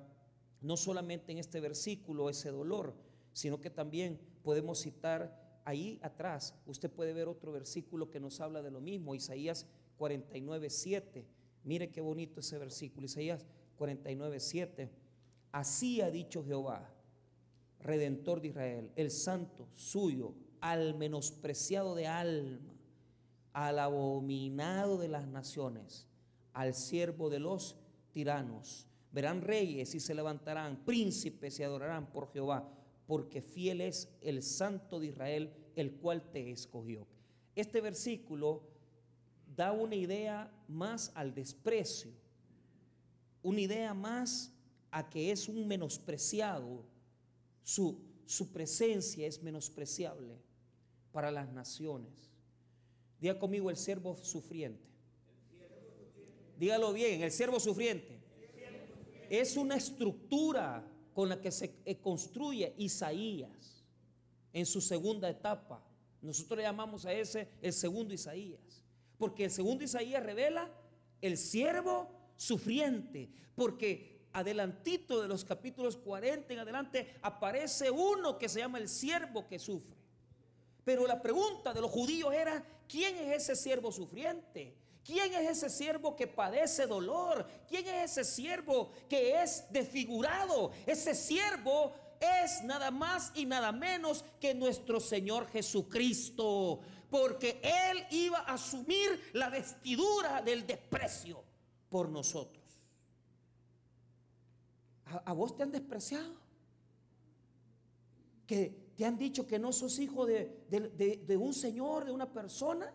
no 0.61 0.77
solamente 0.77 1.31
en 1.31 1.39
este 1.39 1.59
versículo 1.59 2.29
ese 2.29 2.51
dolor, 2.51 2.93
sino 3.33 3.59
que 3.59 3.69
también 3.69 4.19
podemos 4.43 4.79
citar 4.79 5.41
ahí 5.65 5.99
atrás 6.01 6.55
usted 6.65 6.89
puede 6.89 7.13
ver 7.13 7.27
otro 7.27 7.51
versículo 7.51 8.09
que 8.09 8.19
nos 8.19 8.39
habla 8.41 8.61
de 8.61 8.71
lo 8.71 8.81
mismo, 8.81 9.15
Isaías 9.15 9.67
49, 9.97 10.69
7. 10.69 11.25
Mire 11.63 11.91
qué 11.91 12.01
bonito 12.01 12.39
ese 12.39 12.57
versículo, 12.57 13.05
Isaías 13.05 13.45
49, 13.77 14.39
7. 14.39 14.89
Así 15.51 16.01
ha 16.01 16.09
dicho 16.09 16.43
Jehová, 16.43 16.91
redentor 17.79 18.41
de 18.41 18.49
Israel, 18.49 18.91
el 18.95 19.11
santo 19.11 19.67
suyo, 19.73 20.33
al 20.61 20.95
menospreciado 20.95 21.95
de 21.95 22.07
alma, 22.07 22.73
al 23.53 23.79
abominado 23.79 24.97
de 24.97 25.07
las 25.07 25.27
naciones, 25.27 26.07
al 26.53 26.73
siervo 26.73 27.29
de 27.29 27.39
los 27.39 27.75
tiranos. 28.13 28.87
Verán 29.11 29.41
reyes 29.41 29.93
y 29.95 29.99
se 29.99 30.15
levantarán, 30.15 30.85
príncipes 30.85 31.59
y 31.59 31.63
adorarán 31.63 32.11
por 32.11 32.31
Jehová 32.31 32.69
porque 33.11 33.41
fiel 33.41 33.81
es 33.81 34.07
el 34.21 34.41
Santo 34.41 34.97
de 34.97 35.07
Israel, 35.07 35.53
el 35.75 35.95
cual 35.95 36.31
te 36.31 36.49
escogió. 36.49 37.05
Este 37.57 37.81
versículo 37.81 38.63
da 39.53 39.73
una 39.73 39.95
idea 39.95 40.49
más 40.69 41.11
al 41.13 41.33
desprecio, 41.33 42.11
una 43.43 43.59
idea 43.59 43.93
más 43.93 44.53
a 44.91 45.09
que 45.09 45.29
es 45.29 45.49
un 45.49 45.67
menospreciado 45.67 46.85
su, 47.63 47.99
su 48.25 48.53
presencia 48.53 49.27
es 49.27 49.43
menospreciable 49.43 50.37
para 51.11 51.31
las 51.31 51.51
naciones. 51.51 52.31
Diga 53.19 53.37
conmigo 53.37 53.69
el 53.69 53.75
siervo 53.75 54.15
sufriente. 54.15 54.89
Dígalo 56.57 56.93
bien, 56.93 57.23
el 57.23 57.31
siervo 57.31 57.59
sufriente. 57.59 58.20
Es 59.31 59.55
una 59.55 59.77
estructura 59.77 60.85
con 61.13 61.29
la 61.29 61.39
que 61.39 61.51
se 61.51 61.77
eh, 61.85 61.95
construye 62.01 62.75
Isaías 62.77 63.85
en 64.51 64.65
su 64.65 64.81
segunda 64.81 65.29
etapa. 65.29 65.81
Nosotros 66.21 66.57
le 66.57 66.63
llamamos 66.63 67.05
a 67.05 67.13
ese 67.13 67.47
el 67.61 67.71
segundo 67.71 68.13
Isaías. 68.13 68.83
Porque 69.17 69.45
el 69.45 69.51
segundo 69.51 69.85
Isaías 69.85 70.21
revela 70.21 70.69
el 71.21 71.37
siervo 71.37 72.11
sufriente. 72.35 73.31
Porque 73.55 74.27
adelantito 74.33 75.21
de 75.21 75.29
los 75.29 75.45
capítulos 75.45 75.95
40 75.95 76.51
en 76.51 76.59
adelante 76.59 77.15
aparece 77.21 77.89
uno 77.89 78.37
que 78.37 78.49
se 78.49 78.59
llama 78.59 78.79
el 78.79 78.89
siervo 78.89 79.47
que 79.47 79.59
sufre. 79.59 79.95
Pero 80.83 81.07
la 81.07 81.21
pregunta 81.21 81.73
de 81.73 81.79
los 81.79 81.89
judíos 81.89 82.33
era, 82.33 82.65
¿quién 82.85 83.15
es 83.15 83.43
ese 83.43 83.55
siervo 83.55 83.93
sufriente? 83.93 84.75
¿Quién 85.03 85.33
es 85.33 85.57
ese 85.57 85.69
siervo 85.69 86.15
que 86.15 86.27
padece 86.27 86.85
dolor? 86.85 87.47
¿Quién 87.67 87.87
es 87.87 88.11
ese 88.11 88.23
siervo 88.23 88.91
que 89.09 89.41
es 89.41 89.65
desfigurado? 89.71 90.71
Ese 90.85 91.15
siervo 91.15 91.93
es 92.19 92.63
nada 92.63 92.91
más 92.91 93.31
y 93.33 93.45
nada 93.45 93.71
menos 93.71 94.23
que 94.39 94.53
nuestro 94.53 94.99
Señor 94.99 95.47
Jesucristo. 95.47 96.79
Porque 97.09 97.59
Él 97.63 98.05
iba 98.11 98.39
a 98.39 98.53
asumir 98.53 99.31
la 99.33 99.49
vestidura 99.49 100.41
del 100.41 100.67
desprecio 100.67 101.43
por 101.89 102.09
nosotros. 102.09 102.61
¿A, 105.25 105.33
vos 105.33 105.57
te 105.57 105.63
han 105.63 105.71
despreciado? 105.71 106.35
¿Que 108.45 108.93
te 108.95 109.03
han 109.03 109.17
dicho 109.17 109.47
que 109.47 109.59
no 109.59 109.73
sos 109.73 109.97
hijo 109.99 110.25
de, 110.25 110.63
de 110.69 111.37
un 111.37 111.53
Señor, 111.53 112.05
de 112.05 112.11
una 112.11 112.31
persona? 112.31 112.93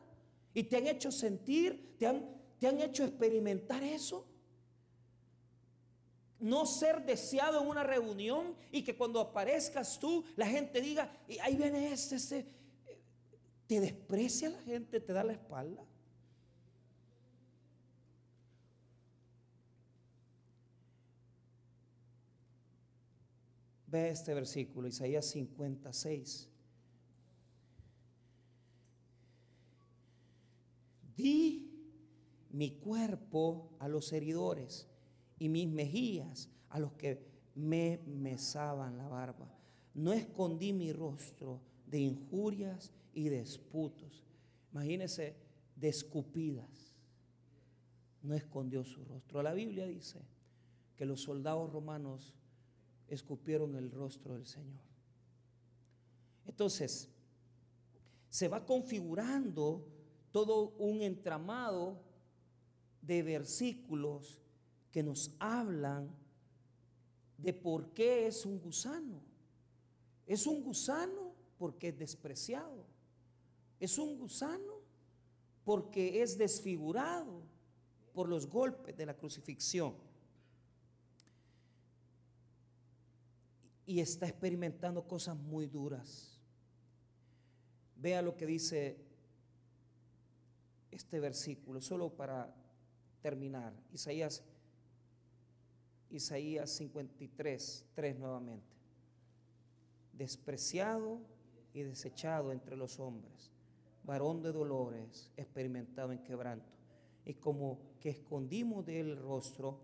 Y 0.56 0.62
te 0.62 0.78
han 0.78 0.86
hecho 0.86 1.12
sentir, 1.12 1.94
te 1.98 2.06
han, 2.06 2.26
te 2.58 2.66
han 2.66 2.80
hecho 2.80 3.04
experimentar 3.04 3.84
eso. 3.84 4.26
No 6.40 6.64
ser 6.64 7.04
deseado 7.04 7.60
en 7.60 7.68
una 7.68 7.82
reunión 7.82 8.54
y 8.72 8.82
que 8.82 8.96
cuando 8.96 9.20
aparezcas 9.20 9.98
tú 10.00 10.24
la 10.34 10.46
gente 10.46 10.80
diga, 10.80 11.14
ahí 11.42 11.56
viene 11.56 11.92
ese, 11.92 12.16
ese. 12.16 12.46
Te 13.66 13.80
desprecia 13.80 14.48
la 14.48 14.62
gente, 14.62 14.98
te 14.98 15.12
da 15.12 15.24
la 15.24 15.34
espalda. 15.34 15.84
Ve 23.88 24.08
este 24.08 24.32
versículo, 24.32 24.88
Isaías 24.88 25.26
56. 25.26 26.48
Di 31.16 31.70
mi 32.50 32.72
cuerpo 32.72 33.70
a 33.78 33.88
los 33.88 34.12
heridores 34.12 34.86
y 35.38 35.48
mis 35.48 35.68
mejillas 35.68 36.48
a 36.70 36.78
los 36.78 36.92
que 36.92 37.26
me 37.54 38.00
mesaban 38.06 38.98
la 38.98 39.08
barba. 39.08 39.48
No 39.94 40.12
escondí 40.12 40.72
mi 40.72 40.92
rostro 40.92 41.60
de 41.86 41.98
injurias 42.00 42.92
y 43.14 43.28
de 43.28 43.40
esputos. 43.40 44.24
Imagínense, 44.72 45.36
de 45.74 45.88
escupidas. 45.88 46.92
No 48.22 48.34
escondió 48.34 48.84
su 48.84 49.04
rostro. 49.04 49.42
La 49.42 49.54
Biblia 49.54 49.86
dice 49.86 50.20
que 50.96 51.06
los 51.06 51.22
soldados 51.22 51.72
romanos 51.72 52.34
escupieron 53.08 53.74
el 53.76 53.90
rostro 53.90 54.34
del 54.34 54.46
Señor. 54.46 54.80
Entonces, 56.46 57.08
se 58.28 58.48
va 58.48 58.64
configurando 58.66 59.86
todo 60.36 60.74
un 60.76 61.00
entramado 61.00 61.98
de 63.00 63.22
versículos 63.22 64.38
que 64.92 65.02
nos 65.02 65.34
hablan 65.38 66.14
de 67.38 67.54
por 67.54 67.94
qué 67.94 68.26
es 68.26 68.44
un 68.44 68.60
gusano. 68.60 69.22
Es 70.26 70.46
un 70.46 70.62
gusano 70.62 71.32
porque 71.56 71.88
es 71.88 71.98
despreciado. 71.98 72.84
Es 73.80 73.96
un 73.96 74.18
gusano 74.18 74.74
porque 75.64 76.20
es 76.20 76.36
desfigurado 76.36 77.40
por 78.12 78.28
los 78.28 78.46
golpes 78.46 78.94
de 78.94 79.06
la 79.06 79.16
crucifixión. 79.16 79.94
Y 83.86 84.00
está 84.00 84.28
experimentando 84.28 85.08
cosas 85.08 85.34
muy 85.34 85.66
duras. 85.66 86.38
Vea 87.96 88.20
lo 88.20 88.36
que 88.36 88.44
dice 88.44 89.05
este 90.96 91.20
versículo, 91.20 91.80
solo 91.80 92.10
para 92.10 92.52
terminar. 93.20 93.72
Isaías, 93.92 94.42
Isaías 96.10 96.70
53, 96.70 97.86
3 97.94 98.18
nuevamente. 98.18 98.74
Despreciado 100.12 101.20
y 101.74 101.82
desechado 101.82 102.52
entre 102.52 102.76
los 102.76 102.98
hombres, 102.98 103.52
varón 104.04 104.42
de 104.42 104.52
dolores, 104.52 105.30
experimentado 105.36 106.12
en 106.12 106.22
quebranto. 106.22 106.72
Y 107.24 107.34
como 107.34 107.78
que 108.00 108.10
escondimos 108.10 108.86
de 108.86 109.00
él 109.00 109.10
el 109.10 109.18
rostro, 109.18 109.80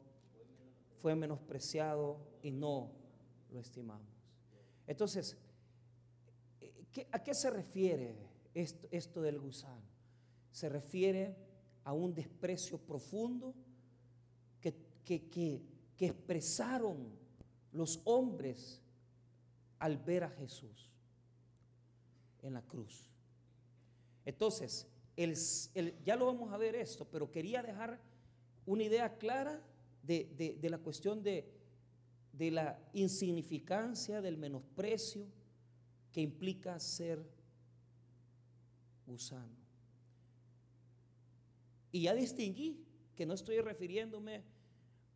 fue 0.99 1.17
menospreciado 1.17 2.19
y 2.43 2.53
no 2.53 2.93
lo 3.51 3.59
estimamos. 3.59 4.07
Entonces, 4.87 5.37
¿a 7.11 7.23
qué 7.23 7.35
se 7.35 7.51
refiere 7.51 8.17
esto, 8.55 8.87
esto 8.93 9.21
del 9.21 9.41
gusano? 9.41 9.92
Se 10.53 10.69
refiere 10.69 11.35
a 11.85 11.93
un 11.93 12.15
desprecio 12.15 12.79
profundo 12.79 13.55
que, 14.61 15.29
que, 15.29 15.73
expresaron 15.99 17.13
los 17.73 18.01
hombres 18.05 18.81
al 19.79 19.99
ver 19.99 20.25
a 20.25 20.31
Jesús 20.31 20.91
en 22.43 22.55
la 22.55 22.63
cruz. 22.63 23.09
Entonces, 24.25 24.89
el, 25.17 25.37
ya 26.05 26.17
lo 26.17 26.27
vamos 26.27 26.53
a 26.53 26.57
ver 26.57 26.75
esto, 26.75 27.05
pero 27.05 27.31
quería 27.31 27.63
dejar 27.63 28.01
una 28.67 28.83
idea 28.85 29.17
clara 29.17 29.61
de, 30.03 30.59
de 30.61 30.71
la 30.71 30.79
cuestión 30.79 31.23
de, 31.23 31.53
de 32.33 32.51
la 32.51 32.79
insignificancia, 32.93 34.21
del 34.21 34.39
menosprecio 34.39 35.27
que 36.11 36.21
implica 36.21 36.79
ser 36.79 37.25
gusano. 39.07 39.62
Y 41.93 42.03
ya 42.03 42.15
distinguí 42.15 42.85
que 43.15 43.27
no 43.27 43.35
estoy 43.35 43.61
refiriéndome 43.61 44.43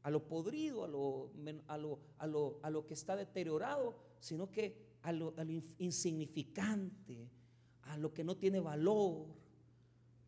a 0.02 0.10
lo 0.10 0.28
podrido, 0.28 0.84
a 0.84 0.88
lo, 0.88 1.32
a 1.66 1.76
lo, 1.78 1.98
a 2.18 2.26
lo, 2.26 2.60
a 2.62 2.70
lo 2.70 2.86
que 2.86 2.94
está 2.94 3.16
deteriorado, 3.16 3.96
sino 4.20 4.50
que 4.52 4.86
a 5.02 5.12
lo, 5.12 5.34
insignificante, 5.78 7.28
a 7.82 7.96
lo 7.96 8.12
que 8.12 8.22
no 8.22 8.36
tiene 8.36 8.60
valor, 8.60 9.26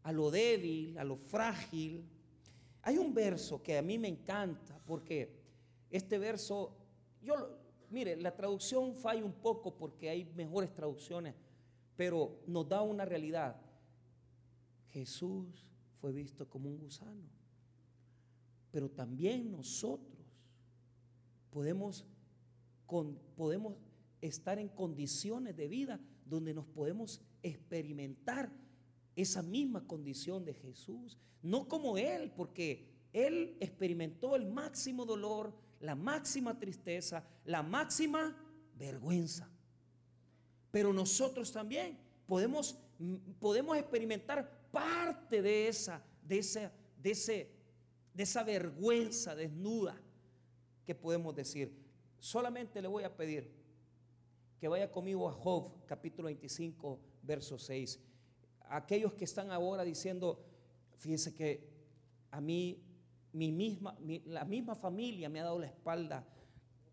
a 0.02 0.12
lo 0.12 0.30
débil, 0.30 0.96
a 0.98 1.04
lo 1.04 1.16
frágil. 1.16 2.04
Hay 2.82 2.96
un 2.96 3.12
verso 3.12 3.62
que 3.62 3.76
a 3.76 3.82
mí 3.82 3.98
me 3.98 4.08
encanta 4.08 4.80
porque 4.86 5.36
este 5.90 6.18
verso, 6.18 6.76
yo, 7.22 7.34
mire, 7.90 8.16
la 8.16 8.34
traducción 8.34 8.94
falla 8.94 9.24
un 9.24 9.34
poco 9.34 9.76
porque 9.76 10.08
hay 10.08 10.24
mejores 10.24 10.74
traducciones, 10.74 11.34
pero 11.96 12.40
nos 12.46 12.68
da 12.68 12.82
una 12.82 13.04
realidad. 13.04 13.60
Jesús 14.88 15.67
fue 16.00 16.12
visto 16.12 16.48
como 16.48 16.68
un 16.68 16.78
gusano. 16.78 17.28
Pero 18.70 18.90
también 18.90 19.50
nosotros 19.50 20.18
podemos, 21.50 22.04
podemos 23.36 23.76
estar 24.20 24.58
en 24.58 24.68
condiciones 24.68 25.56
de 25.56 25.68
vida 25.68 26.00
donde 26.24 26.54
nos 26.54 26.66
podemos 26.66 27.20
experimentar 27.42 28.50
esa 29.16 29.42
misma 29.42 29.86
condición 29.86 30.44
de 30.44 30.54
Jesús. 30.54 31.18
No 31.42 31.68
como 31.68 31.96
Él, 31.98 32.30
porque 32.36 32.88
Él 33.12 33.56
experimentó 33.60 34.36
el 34.36 34.46
máximo 34.46 35.04
dolor, 35.04 35.54
la 35.80 35.94
máxima 35.94 36.58
tristeza, 36.58 37.24
la 37.44 37.62
máxima 37.62 38.36
vergüenza. 38.76 39.50
Pero 40.70 40.92
nosotros 40.92 41.50
también 41.50 41.98
podemos, 42.26 42.78
podemos 43.40 43.76
experimentar 43.76 44.57
parte 44.70 45.42
de 45.42 45.68
esa, 45.68 46.02
de 46.22 46.40
de 47.02 47.10
ese, 47.10 47.50
de 48.14 48.22
esa 48.22 48.42
vergüenza 48.42 49.34
desnuda 49.34 50.00
que 50.84 50.94
podemos 50.94 51.34
decir. 51.34 51.72
Solamente 52.18 52.82
le 52.82 52.88
voy 52.88 53.04
a 53.04 53.16
pedir 53.16 53.50
que 54.58 54.68
vaya 54.68 54.90
conmigo 54.90 55.28
a 55.28 55.32
Job, 55.32 55.84
capítulo 55.86 56.26
25, 56.26 56.98
verso 57.22 57.58
6. 57.58 58.00
Aquellos 58.70 59.14
que 59.14 59.24
están 59.24 59.50
ahora 59.50 59.84
diciendo, 59.84 60.44
fíjense 60.96 61.34
que 61.34 61.68
a 62.30 62.40
mí, 62.40 62.82
mi 63.32 63.52
misma, 63.52 63.96
la 64.26 64.44
misma 64.44 64.74
familia 64.74 65.28
me 65.28 65.40
ha 65.40 65.44
dado 65.44 65.60
la 65.60 65.66
espalda, 65.66 66.26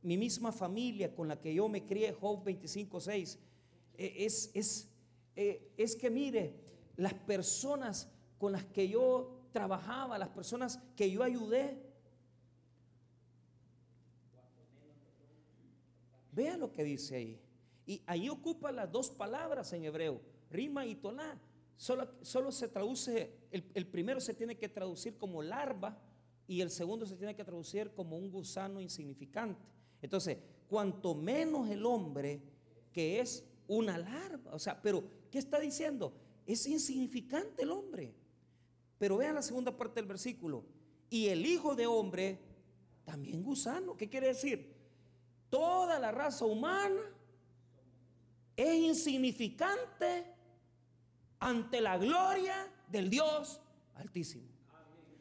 mi 0.03 0.17
misma 0.17 0.51
familia 0.51 1.13
con 1.15 1.27
la 1.27 1.41
que 1.41 1.53
yo 1.53 1.67
me 1.67 1.85
crié, 1.85 2.13
Job 2.13 2.43
25, 2.43 2.99
6, 3.01 3.39
eh, 3.97 4.13
es, 4.19 4.51
es, 4.53 4.89
eh, 5.35 5.71
es 5.75 5.95
que 5.95 6.11
mire, 6.11 6.64
las 6.97 7.13
personas 7.13 8.09
con 8.37 8.51
las 8.51 8.65
que 8.65 8.87
yo 8.87 9.47
trabajaba, 9.51 10.17
las 10.17 10.29
personas 10.29 10.79
que 10.95 11.09
yo 11.09 11.23
ayudé, 11.23 11.81
vea 16.31 16.57
lo 16.57 16.71
que 16.71 16.83
dice 16.83 17.15
ahí. 17.15 17.41
Y 17.85 18.01
ahí 18.05 18.29
ocupa 18.29 18.71
las 18.71 18.91
dos 18.91 19.09
palabras 19.09 19.71
en 19.73 19.85
hebreo, 19.85 20.21
rima 20.49 20.85
y 20.85 20.95
tolá. 20.95 21.39
Solo, 21.77 22.07
solo 22.21 22.51
se 22.51 22.67
traduce, 22.67 23.47
el, 23.51 23.69
el 23.73 23.87
primero 23.87 24.19
se 24.19 24.33
tiene 24.33 24.57
que 24.57 24.69
traducir 24.69 25.17
como 25.17 25.41
larva 25.41 25.97
y 26.47 26.61
el 26.61 26.69
segundo 26.69 27.05
se 27.05 27.17
tiene 27.17 27.35
que 27.35 27.43
traducir 27.43 27.91
como 27.93 28.17
un 28.17 28.31
gusano 28.31 28.79
insignificante. 28.79 29.61
Entonces, 30.01 30.37
cuanto 30.67 31.15
menos 31.15 31.69
el 31.69 31.85
hombre 31.85 32.41
que 32.91 33.19
es 33.19 33.45
una 33.67 33.97
larva, 33.97 34.53
o 34.53 34.59
sea, 34.59 34.81
pero 34.81 35.03
¿qué 35.31 35.39
está 35.39 35.59
diciendo? 35.59 36.13
Es 36.45 36.65
insignificante 36.67 37.63
el 37.63 37.71
hombre. 37.71 38.13
Pero 38.97 39.17
vean 39.17 39.35
la 39.35 39.41
segunda 39.41 39.75
parte 39.75 39.95
del 39.95 40.07
versículo. 40.07 40.63
Y 41.09 41.27
el 41.27 41.45
Hijo 41.45 41.75
de 41.75 41.87
Hombre, 41.87 42.39
también 43.03 43.43
gusano. 43.43 43.95
¿Qué 43.95 44.09
quiere 44.09 44.27
decir? 44.27 44.73
Toda 45.49 45.99
la 45.99 46.11
raza 46.11 46.45
humana 46.45 47.01
es 48.55 48.75
insignificante 48.75 50.25
ante 51.39 51.81
la 51.81 51.97
gloria 51.97 52.71
del 52.89 53.09
Dios 53.09 53.61
Altísimo. 53.95 54.43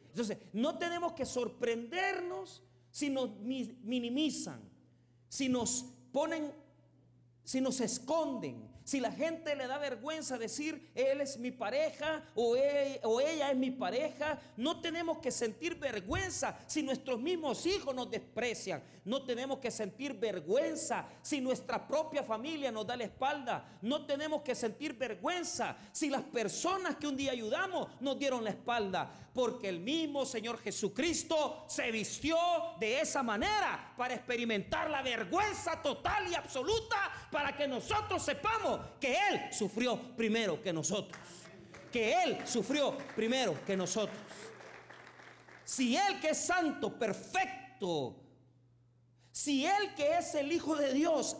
Entonces, 0.09 0.37
no 0.53 0.77
tenemos 0.77 1.13
que 1.13 1.25
sorprendernos 1.25 2.61
si 2.91 3.09
nos 3.09 3.37
minimizan, 3.39 4.61
si 5.27 5.49
nos 5.49 5.85
ponen, 6.11 6.51
si 7.43 7.61
nos 7.61 7.81
esconden, 7.81 8.69
si 8.85 8.99
la 8.99 9.11
gente 9.11 9.55
le 9.55 9.65
da 9.65 9.79
vergüenza 9.79 10.37
decir, 10.37 10.91
él 10.93 11.19
es 11.19 11.39
mi 11.39 11.49
pareja 11.49 12.23
o, 12.35 12.55
ella 12.55 13.49
es 13.49 13.57
mi 13.57 13.71
pareja, 13.71 14.39
no 14.57 14.79
tenemos 14.79 15.17
que 15.17 15.31
sentir 15.31 15.75
vergüenza 15.79 16.55
si 16.67 16.83
nuestros 16.83 17.19
mismos 17.19 17.65
hijos 17.65 17.95
nos 17.95 18.11
desprecian. 18.11 18.83
No 19.03 19.23
tenemos 19.23 19.59
que 19.59 19.69
sentir 19.69 20.13
vergüenza 20.13 21.07
si 21.21 21.41
nuestra 21.41 21.87
propia 21.87 22.23
familia 22.23 22.71
nos 22.71 22.87
da 22.87 22.95
la 22.95 23.03
espalda. 23.03 23.77
No 23.81 24.05
tenemos 24.05 24.41
que 24.41 24.55
sentir 24.55 24.93
vergüenza 24.93 25.75
si 25.91 26.09
las 26.09 26.23
personas 26.23 26.95
que 26.95 27.07
un 27.07 27.15
día 27.15 27.31
ayudamos 27.31 27.87
nos 28.01 28.17
dieron 28.17 28.43
la 28.43 28.51
espalda. 28.51 29.11
Porque 29.33 29.69
el 29.69 29.79
mismo 29.79 30.25
Señor 30.25 30.59
Jesucristo 30.59 31.65
se 31.67 31.91
vistió 31.91 32.37
de 32.79 33.01
esa 33.01 33.21
manera 33.21 33.93
para 33.97 34.15
experimentar 34.15 34.89
la 34.89 35.01
vergüenza 35.01 35.81
total 35.81 36.27
y 36.31 36.35
absoluta 36.35 37.11
para 37.31 37.55
que 37.55 37.67
nosotros 37.67 38.23
sepamos 38.23 38.74
que 38.99 39.13
Él 39.13 39.41
sufrió 39.51 40.15
primero 40.15 40.61
que 40.61 40.73
nosotros. 40.73 41.19
Que 41.91 42.23
Él 42.23 42.37
sufrió 42.45 42.97
primero 43.15 43.57
que 43.65 43.75
nosotros. 43.75 44.17
Si 45.63 45.95
Él 45.95 46.19
que 46.19 46.29
es 46.29 46.37
santo, 46.37 46.97
perfecto, 46.97 48.15
si 49.31 49.65
Él 49.65 49.93
que 49.95 50.17
es 50.17 50.35
el 50.35 50.51
Hijo 50.51 50.75
de 50.75 50.93
Dios, 50.93 51.37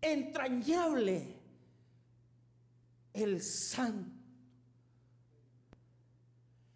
entrañable, 0.00 1.36
el 3.12 3.42
santo, 3.42 4.10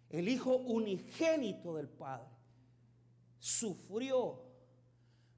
el 0.09 0.29
Hijo 0.29 0.55
unigénito 0.55 1.75
del 1.75 1.89
Padre, 1.89 2.29
sufrió 3.39 4.41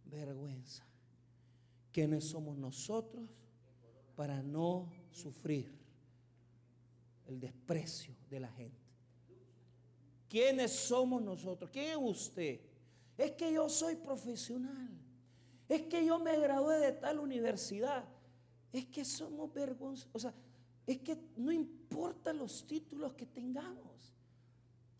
vergüenza. 0.05 0.85
¿Quiénes 1.91 2.29
somos 2.29 2.57
nosotros 2.57 3.29
para 4.21 4.43
no 4.43 4.87
sufrir 5.09 5.67
el 7.25 7.39
desprecio 7.39 8.13
de 8.29 8.39
la 8.39 8.49
gente? 8.49 8.77
¿Quiénes 10.29 10.71
somos 10.73 11.23
nosotros? 11.23 11.71
¿Quién 11.71 11.89
es 11.89 11.97
usted? 11.99 12.59
Es 13.17 13.31
que 13.31 13.51
yo 13.51 13.67
soy 13.67 13.95
profesional. 13.95 14.91
Es 15.67 15.81
que 15.87 16.05
yo 16.05 16.19
me 16.19 16.37
gradué 16.37 16.77
de 16.77 16.91
tal 16.91 17.17
universidad. 17.17 18.05
Es 18.71 18.85
que 18.85 19.03
somos 19.03 19.51
vergonzosos. 19.51 20.11
O 20.13 20.19
sea, 20.19 20.35
es 20.85 20.99
que 20.99 21.17
no 21.35 21.51
importa 21.51 22.31
los 22.31 22.67
títulos 22.67 23.13
que 23.13 23.25
tengamos. 23.25 24.13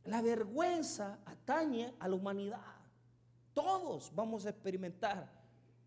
La 0.03 0.23
vergüenza 0.23 1.19
atañe 1.27 1.93
a 1.99 2.07
la 2.07 2.15
humanidad. 2.15 2.75
Todos 3.53 4.12
vamos 4.15 4.47
a 4.47 4.49
experimentar 4.49 5.31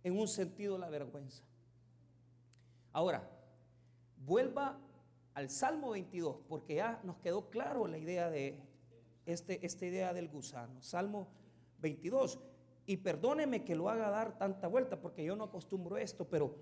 en 0.04 0.20
un 0.20 0.28
sentido 0.28 0.78
la 0.78 0.88
vergüenza. 0.88 1.42
Ahora, 2.94 3.28
vuelva 4.24 4.78
al 5.34 5.50
Salmo 5.50 5.90
22, 5.90 6.36
porque 6.48 6.76
ya 6.76 7.00
nos 7.02 7.16
quedó 7.16 7.50
claro 7.50 7.88
la 7.88 7.98
idea 7.98 8.30
de 8.30 8.56
este, 9.26 9.66
esta 9.66 9.84
idea 9.84 10.14
del 10.14 10.28
gusano. 10.28 10.80
Salmo 10.80 11.26
22. 11.80 12.38
Y 12.86 12.98
perdóneme 12.98 13.64
que 13.64 13.74
lo 13.74 13.90
haga 13.90 14.10
dar 14.10 14.38
tanta 14.38 14.68
vuelta 14.68 15.00
porque 15.00 15.24
yo 15.24 15.34
no 15.34 15.42
acostumbro 15.42 15.96
esto, 15.96 16.28
pero, 16.28 16.54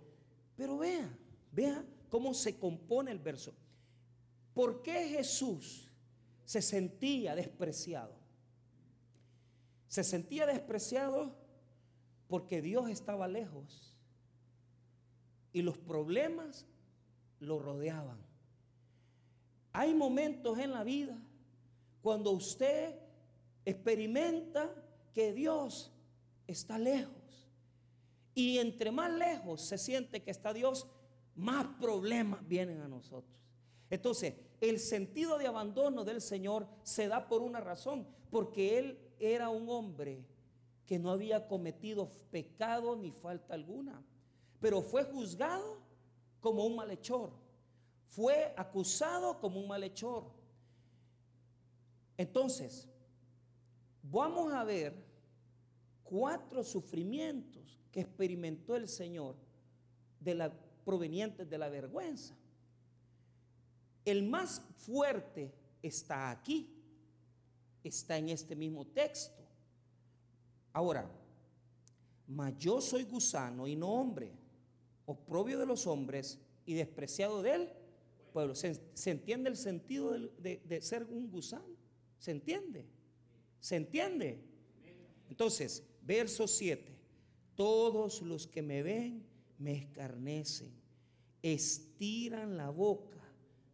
pero 0.56 0.78
vea, 0.78 1.14
vea 1.52 1.84
cómo 2.08 2.32
se 2.32 2.58
compone 2.58 3.10
el 3.10 3.18
verso. 3.18 3.52
¿Por 4.54 4.80
qué 4.80 5.08
Jesús 5.08 5.92
se 6.46 6.62
sentía 6.62 7.34
despreciado? 7.34 8.14
Se 9.86 10.02
sentía 10.02 10.46
despreciado 10.46 11.36
porque 12.26 12.62
Dios 12.62 12.88
estaba 12.88 13.28
lejos 13.28 13.91
y 15.52 15.62
los 15.62 15.78
problemas 15.78 16.66
lo 17.40 17.58
rodeaban. 17.58 18.18
Hay 19.72 19.94
momentos 19.94 20.58
en 20.58 20.72
la 20.72 20.84
vida 20.84 21.16
cuando 22.02 22.30
usted 22.30 22.94
experimenta 23.64 24.74
que 25.12 25.32
Dios 25.32 25.92
está 26.46 26.78
lejos. 26.78 27.48
Y 28.34 28.58
entre 28.58 28.90
más 28.90 29.12
lejos 29.12 29.62
se 29.62 29.78
siente 29.78 30.22
que 30.22 30.30
está 30.30 30.52
Dios, 30.52 30.86
más 31.34 31.66
problemas 31.80 32.46
vienen 32.46 32.80
a 32.80 32.88
nosotros. 32.88 33.38
Entonces, 33.90 34.34
el 34.60 34.78
sentido 34.78 35.38
de 35.38 35.46
abandono 35.46 36.04
del 36.04 36.20
Señor 36.20 36.66
se 36.82 37.08
da 37.08 37.28
por 37.28 37.42
una 37.42 37.60
razón, 37.60 38.06
porque 38.30 38.78
Él 38.78 38.98
era 39.18 39.50
un 39.50 39.68
hombre 39.68 40.24
que 40.86 40.98
no 40.98 41.10
había 41.10 41.46
cometido 41.46 42.10
pecado 42.30 42.96
ni 42.96 43.10
falta 43.10 43.54
alguna, 43.54 44.02
pero 44.62 44.80
fue 44.80 45.02
juzgado 45.02 45.76
como 46.40 46.64
un 46.64 46.76
malhechor, 46.76 47.32
fue 48.06 48.54
acusado 48.56 49.40
como 49.40 49.58
un 49.58 49.66
malhechor. 49.66 50.22
Entonces, 52.16 52.86
vamos 54.04 54.52
a 54.52 54.62
ver 54.62 54.94
cuatro 56.04 56.62
sufrimientos 56.62 57.80
que 57.90 58.02
experimentó 58.02 58.76
el 58.76 58.88
Señor 58.88 59.34
de 60.20 60.36
la, 60.36 60.52
provenientes 60.84 61.50
de 61.50 61.58
la 61.58 61.68
vergüenza. 61.68 62.36
El 64.04 64.22
más 64.22 64.62
fuerte 64.76 65.52
está 65.82 66.30
aquí, 66.30 66.72
está 67.82 68.16
en 68.16 68.28
este 68.28 68.54
mismo 68.54 68.86
texto. 68.86 69.42
Ahora, 70.72 71.10
mas 72.28 72.56
yo 72.58 72.80
soy 72.80 73.02
gusano 73.02 73.66
y 73.66 73.74
no 73.74 73.88
hombre, 73.88 74.41
oprobio 75.06 75.58
de 75.58 75.66
los 75.66 75.86
hombres 75.86 76.40
y 76.64 76.74
despreciado 76.74 77.42
de 77.42 77.54
él 77.54 77.72
pueblo. 78.32 78.54
¿Se, 78.54 78.80
entiende 79.10 79.50
el 79.50 79.56
sentido 79.56 80.12
de 80.38 80.80
ser 80.82 81.04
un 81.04 81.30
gusano? 81.30 81.76
¿Se 82.18 82.30
entiende? 82.30 82.86
¿Se 83.60 83.76
entiende? 83.76 84.42
Entonces, 85.28 85.86
verso 86.02 86.48
7. 86.48 86.92
Todos 87.54 88.22
los 88.22 88.46
que 88.46 88.62
me 88.62 88.82
ven 88.82 89.24
me 89.58 89.74
escarnecen, 89.74 90.72
estiran 91.42 92.56
la 92.56 92.70
boca, 92.70 93.20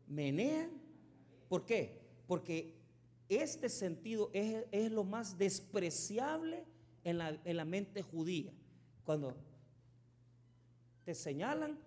menean. 0.06 0.70
¿Por 1.48 1.64
qué? 1.64 2.02
Porque 2.26 2.74
este 3.28 3.68
sentido 3.68 4.30
es, 4.32 4.90
lo 4.90 5.04
más 5.04 5.38
despreciable 5.38 6.64
en 7.04 7.18
la, 7.18 7.40
en 7.44 7.56
la 7.56 7.64
mente 7.64 8.02
judía. 8.02 8.52
Cuando 9.04 9.34
te 11.08 11.14
señalan 11.14 11.78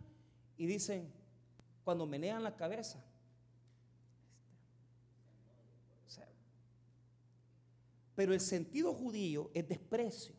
y 0.58 0.66
dicen, 0.66 1.08
cuando 1.84 2.08
menean 2.08 2.42
la 2.42 2.56
cabeza, 2.56 3.06
Pero 8.16 8.34
el 8.34 8.40
sentido 8.40 8.94
judío 8.96 9.52
es 9.54 9.68
desprecio. 9.68 10.34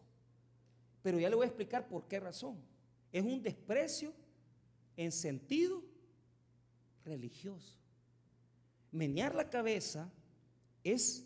Pero 1.00 1.20
ya 1.20 1.30
le 1.30 1.36
voy 1.36 1.44
a 1.44 1.46
explicar 1.46 1.88
por 1.88 2.08
qué 2.08 2.18
razón. 2.18 2.60
Es 3.12 3.22
un 3.24 3.40
desprecio 3.40 4.12
en 4.96 5.12
sentido 5.12 5.82
religioso. 7.04 7.78
Menear 8.90 9.32
la 9.34 9.48
cabeza 9.48 10.12
es 10.82 11.24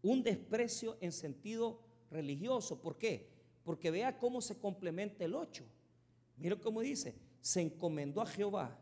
un 0.00 0.22
desprecio 0.22 0.96
en 1.00 1.10
sentido 1.10 1.80
religioso. 2.08 2.80
¿Por 2.80 2.98
qué? 2.98 3.28
Porque 3.64 3.90
vea 3.90 4.16
cómo 4.16 4.40
se 4.40 4.58
complementa 4.58 5.24
el 5.24 5.34
8. 5.34 5.64
Mira 6.40 6.56
cómo 6.56 6.80
dice, 6.80 7.14
se 7.40 7.60
encomendó 7.60 8.22
a 8.22 8.26
Jehová, 8.26 8.76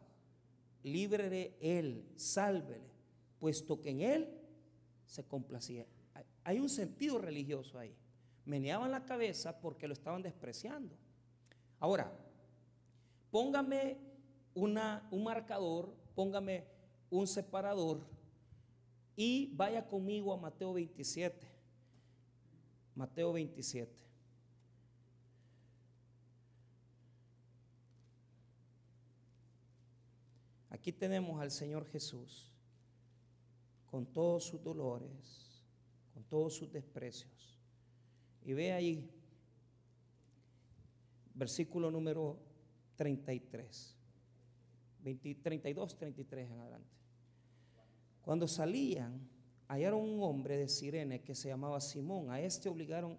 líbrele 0.85 1.57
él, 1.61 2.09
sálvele, 2.17 2.89
puesto 3.41 3.81
que 3.81 3.91
en 3.91 4.01
él 4.01 4.29
se 5.05 5.25
complacía. 5.25 5.85
Hay 6.45 6.61
un 6.61 6.69
sentido 6.69 7.19
religioso 7.19 7.79
ahí. 7.79 7.95
Meneaban 8.45 8.91
la 8.93 9.05
cabeza 9.05 9.61
porque 9.61 9.89
lo 9.89 9.93
estaban 9.93 10.23
despreciando. 10.23 10.97
Ahora, 11.81 12.11
póngame 13.31 13.99
una, 14.55 15.07
un 15.11 15.25
marcador, 15.25 15.95
póngame 16.15 16.65
un 17.11 17.27
separador 17.27 18.07
y 19.17 19.53
vaya 19.55 19.87
conmigo 19.87 20.33
a 20.33 20.37
Mateo 20.37 20.73
27. 20.73 21.47
Mateo 22.95 23.33
27. 23.33 24.08
Aquí 30.89 30.97
tenemos 30.97 31.39
al 31.39 31.51
Señor 31.51 31.85
Jesús 31.85 32.51
con 33.85 34.07
todos 34.07 34.45
sus 34.45 34.63
dolores, 34.63 35.63
con 36.15 36.25
todos 36.25 36.55
sus 36.55 36.73
desprecios. 36.73 37.61
Y 38.43 38.55
ve 38.55 38.73
ahí, 38.73 39.11
versículo 41.35 41.91
número 41.91 42.39
33, 42.97 43.99
32, 45.43 45.99
33 45.99 46.51
en 46.53 46.59
adelante. 46.59 46.97
Cuando 48.23 48.49
salían, 48.49 49.29
hallaron 49.69 50.01
un 50.01 50.23
hombre 50.23 50.57
de 50.57 50.69
Sirene 50.69 51.21
que 51.21 51.35
se 51.35 51.49
llamaba 51.49 51.83
Simón. 51.83 52.31
A 52.31 52.41
este 52.41 52.71
obligaron 52.71 53.19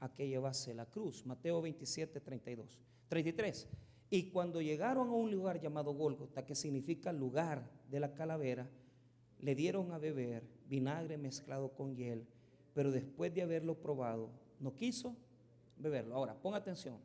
a 0.00 0.12
que 0.12 0.28
llevase 0.28 0.74
la 0.74 0.84
cruz. 0.84 1.24
Mateo 1.24 1.62
27, 1.62 2.20
32. 2.20 2.78
33. 3.08 3.68
Y 4.08 4.30
cuando 4.30 4.60
llegaron 4.60 5.08
a 5.08 5.12
un 5.12 5.30
lugar 5.30 5.60
llamado 5.60 5.92
Gólgota, 5.92 6.44
que 6.44 6.54
significa 6.54 7.12
lugar 7.12 7.68
de 7.90 8.00
la 8.00 8.14
calavera, 8.14 8.68
le 9.40 9.54
dieron 9.54 9.92
a 9.92 9.98
beber 9.98 10.44
vinagre 10.68 11.18
mezclado 11.18 11.70
con 11.70 11.96
hiel, 11.96 12.26
pero 12.74 12.90
después 12.90 13.34
de 13.34 13.42
haberlo 13.42 13.74
probado, 13.80 14.30
no 14.60 14.74
quiso 14.74 15.16
beberlo. 15.76 16.14
Ahora, 16.14 16.34
ponga 16.34 16.58
atención. 16.58 16.98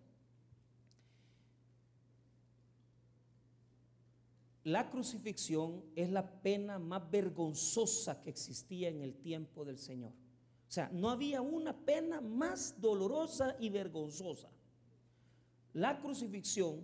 La 4.64 4.92
crucifixión 4.92 5.84
es 5.96 6.12
la 6.12 6.30
pena 6.42 6.78
más 6.78 7.10
vergonzosa 7.10 8.22
que 8.22 8.30
existía 8.30 8.90
en 8.90 9.02
el 9.02 9.16
tiempo 9.16 9.66
del 9.66 9.80
Señor. 9.80 10.12
O 10.12 10.72
sea, 10.72 10.90
no 10.94 11.10
había 11.10 11.42
una 11.42 11.76
pena 11.76 12.22
más 12.22 12.80
dolorosa 12.80 13.56
y 13.60 13.70
vergonzosa. 13.70 14.51
La 15.74 16.00
crucifixión 16.00 16.82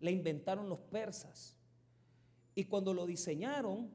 la 0.00 0.10
inventaron 0.10 0.68
los 0.68 0.80
persas. 0.80 1.56
Y 2.54 2.64
cuando 2.64 2.92
lo 2.92 3.06
diseñaron, 3.06 3.90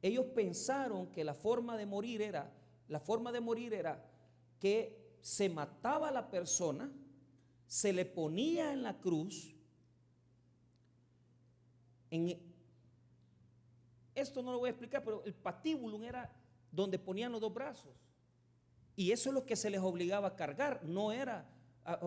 ellos 0.00 0.26
pensaron 0.34 1.08
que 1.08 1.24
la 1.24 1.34
forma 1.34 1.76
de 1.76 1.86
morir 1.86 2.22
era, 2.22 2.52
la 2.88 3.00
forma 3.00 3.32
de 3.32 3.40
morir 3.40 3.74
era 3.74 4.04
que 4.58 5.16
se 5.20 5.48
mataba 5.48 6.08
a 6.08 6.12
la 6.12 6.30
persona, 6.30 6.90
se 7.66 7.92
le 7.92 8.04
ponía 8.04 8.72
en 8.72 8.82
la 8.82 8.98
cruz 8.98 9.54
esto 14.14 14.42
no 14.42 14.52
lo 14.52 14.58
voy 14.58 14.68
a 14.68 14.70
explicar, 14.70 15.02
pero 15.02 15.24
el 15.24 15.32
patíbulum 15.34 16.04
era 16.04 16.30
donde 16.70 16.98
ponían 16.98 17.32
los 17.32 17.40
dos 17.40 17.52
brazos. 17.52 17.92
Y 18.94 19.12
eso 19.12 19.30
es 19.30 19.34
lo 19.34 19.46
que 19.46 19.56
se 19.56 19.70
les 19.70 19.80
obligaba 19.80 20.28
a 20.28 20.36
cargar, 20.36 20.84
no 20.84 21.12
era... 21.12 21.48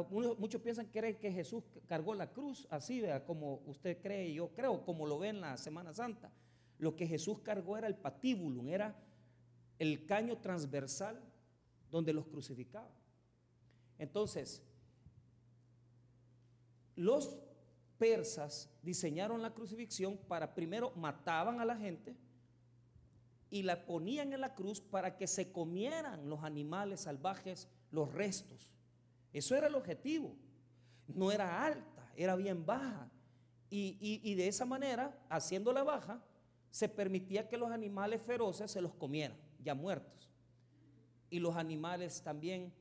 Muchos 0.09 0.61
piensan 0.61 0.87
que, 0.87 1.17
que 1.17 1.31
Jesús 1.31 1.63
cargó 1.85 2.13
la 2.15 2.31
cruz 2.31 2.65
así, 2.69 3.03
como 3.27 3.61
usted 3.65 4.01
cree, 4.01 4.33
yo 4.33 4.49
creo, 4.49 4.85
como 4.85 5.05
lo 5.05 5.19
ve 5.19 5.29
en 5.29 5.41
la 5.41 5.57
Semana 5.57 5.93
Santa. 5.93 6.31
Lo 6.77 6.95
que 6.95 7.07
Jesús 7.07 7.39
cargó 7.39 7.77
era 7.77 7.87
el 7.87 7.95
patíbulum, 7.95 8.69
era 8.69 8.95
el 9.79 10.05
caño 10.05 10.37
transversal 10.37 11.21
donde 11.91 12.13
los 12.13 12.25
crucificaba. 12.27 12.89
Entonces, 13.97 14.61
los 16.95 17.37
persas 17.97 18.69
diseñaron 18.81 19.41
la 19.41 19.53
crucifixión 19.53 20.17
para 20.17 20.53
primero 20.53 20.91
mataban 20.95 21.59
a 21.59 21.65
la 21.65 21.75
gente 21.75 22.15
y 23.49 23.63
la 23.63 23.85
ponían 23.85 24.33
en 24.33 24.41
la 24.41 24.53
cruz 24.53 24.81
para 24.81 25.17
que 25.17 25.27
se 25.27 25.51
comieran 25.51 26.29
los 26.29 26.43
animales 26.43 27.01
salvajes, 27.01 27.69
los 27.91 28.13
restos. 28.13 28.74
Eso 29.37 29.55
era 29.55 29.67
el 29.67 29.75
objetivo. 29.75 30.35
No 31.07 31.31
era 31.31 31.65
alta, 31.65 32.09
era 32.15 32.35
bien 32.35 32.65
baja. 32.65 33.11
Y, 33.69 33.97
y 33.99 34.35
de 34.35 34.47
esa 34.47 34.65
manera, 34.65 35.19
haciéndola 35.29 35.83
baja, 35.83 36.23
se 36.71 36.87
permitía 36.87 37.49
que 37.49 37.57
los 37.57 37.69
animales 37.71 38.21
feroces 38.21 38.71
se 38.71 38.81
los 38.81 38.93
comieran, 38.93 39.37
ya 39.61 39.75
muertos. 39.75 40.29
Y 41.29 41.39
los 41.39 41.57
animales 41.57 42.21
también 42.21 42.73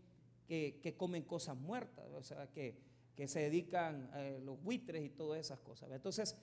que, 0.46 0.78
que 0.80 0.96
comen 0.96 1.24
cosas 1.24 1.56
muertas, 1.56 2.04
o 2.12 2.22
sea, 2.22 2.46
que, 2.52 2.78
que 3.16 3.26
se 3.26 3.40
dedican 3.40 4.10
a 4.12 4.22
eh, 4.22 4.40
los 4.40 4.62
buitres 4.62 5.04
y 5.04 5.08
todas 5.08 5.40
esas 5.40 5.58
cosas. 5.58 5.90
Entonces, 5.90 6.36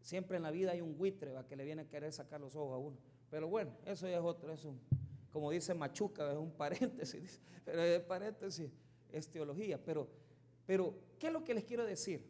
siempre 0.00 0.38
en 0.38 0.42
la 0.42 0.50
vida 0.50 0.72
hay 0.72 0.80
un 0.80 0.96
buitre 0.96 1.32
¿va? 1.32 1.46
que 1.46 1.56
le 1.56 1.64
viene 1.64 1.82
a 1.82 1.88
querer 1.88 2.12
sacar 2.12 2.40
los 2.40 2.56
ojos 2.56 2.74
a 2.74 2.78
uno. 2.78 2.96
Pero 3.30 3.48
bueno, 3.48 3.72
eso 3.84 4.08
ya 4.08 4.16
es 4.16 4.24
otro, 4.24 4.52
es 4.52 4.66
como 5.34 5.50
dice 5.50 5.74
Machuca, 5.74 6.32
es 6.32 6.38
un 6.38 6.52
paréntesis, 6.52 7.42
pero 7.66 7.82
es 7.82 8.00
paréntesis, 8.04 8.70
es 9.12 9.28
teología. 9.28 9.78
Pero, 9.84 10.08
pero, 10.64 10.94
¿qué 11.18 11.26
es 11.26 11.32
lo 11.34 11.44
que 11.44 11.52
les 11.52 11.64
quiero 11.64 11.84
decir? 11.84 12.24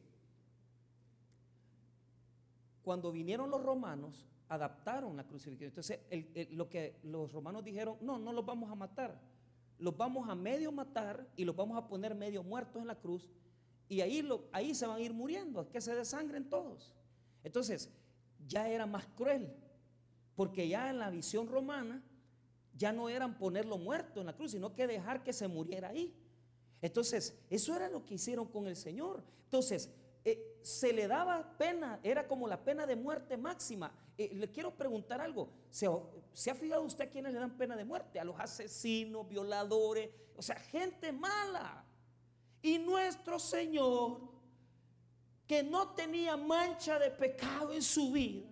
Cuando 2.83 3.13
vinieron 3.13 3.49
los 3.51 3.63
romanos, 3.63 4.27
adaptaron 4.49 5.17
la 5.17 5.25
crucifixión. 5.25 5.69
Entonces, 5.69 6.01
lo 6.51 6.69
que 6.69 6.99
los 7.03 7.31
romanos 7.31 7.63
dijeron, 7.63 7.99
no, 8.01 8.19
no 8.19 8.33
los 8.33 8.45
vamos 8.45 8.73
a 8.73 8.75
matar 8.75 9.21
los 9.79 9.97
vamos 9.97 10.29
a 10.29 10.35
medio 10.35 10.71
matar 10.73 11.27
y 11.37 11.45
los 11.45 11.55
vamos 11.55 11.77
a 11.77 11.87
poner 11.87 12.15
medio 12.15 12.43
muertos 12.43 12.81
en 12.81 12.87
la 12.87 12.95
cruz 12.95 13.29
y 13.89 14.01
ahí, 14.01 14.23
lo, 14.23 14.49
ahí 14.53 14.75
se 14.75 14.87
van 14.87 14.97
a 14.97 15.01
ir 15.01 15.13
muriendo, 15.13 15.69
que 15.69 15.81
se 15.81 15.95
desangren 15.95 16.49
todos. 16.49 16.95
Entonces, 17.43 17.91
ya 18.47 18.69
era 18.69 18.87
más 18.87 19.07
cruel, 19.15 19.55
porque 20.35 20.67
ya 20.69 20.89
en 20.89 20.99
la 20.99 21.11
visión 21.11 21.47
romana 21.49 22.03
ya 22.77 22.93
no 22.93 23.09
eran 23.09 23.39
ponerlo 23.39 23.79
muerto 23.79 24.21
en 24.21 24.27
la 24.27 24.37
cruz, 24.37 24.53
sino 24.53 24.75
que 24.75 24.87
dejar 24.87 25.23
que 25.23 25.33
se 25.33 25.49
muriera 25.49 25.89
ahí. 25.89 26.15
Entonces, 26.83 27.39
eso 27.49 27.75
era 27.75 27.89
lo 27.89 28.05
que 28.05 28.15
hicieron 28.15 28.47
con 28.47 28.67
el 28.67 28.77
Señor. 28.77 29.23
Entonces, 29.45 29.91
eh, 30.25 30.59
se 30.63 30.93
le 30.93 31.07
daba 31.07 31.57
pena, 31.57 32.01
era 32.03 32.27
como 32.27 32.49
la 32.49 32.63
pena 32.63 32.87
de 32.87 32.97
muerte 32.97 33.37
máxima. 33.37 33.93
Eh, 34.17 34.31
le 34.35 34.51
quiero 34.51 34.75
preguntar 34.75 35.21
algo. 35.21 35.49
¿Se, 35.71 35.89
¿Se, 36.33 36.51
ha 36.51 36.55
fijado 36.55 36.83
usted 36.83 37.05
a 37.07 37.11
quienes 37.11 37.33
le 37.33 37.41
dan 37.41 37.57
pena 37.57 37.77
de 37.77 37.85
muerte? 37.85 38.21
A 38.21 38.25
los 38.25 38.39
asesinos, 38.39 39.29
violadores, 39.29 40.11
o 40.37 40.43
sea, 40.43 40.57
gente 40.57 41.13
mala. 41.13 41.85
Y 42.63 42.79
nuestro 42.79 43.39
Señor, 43.39 44.21
que 45.47 45.63
no 45.63 45.91
tenía 45.95 46.37
mancha 46.37 46.99
de 46.99 47.11
pecado 47.11 47.73
en 47.73 47.83
su 47.83 48.13
vida, 48.13 48.47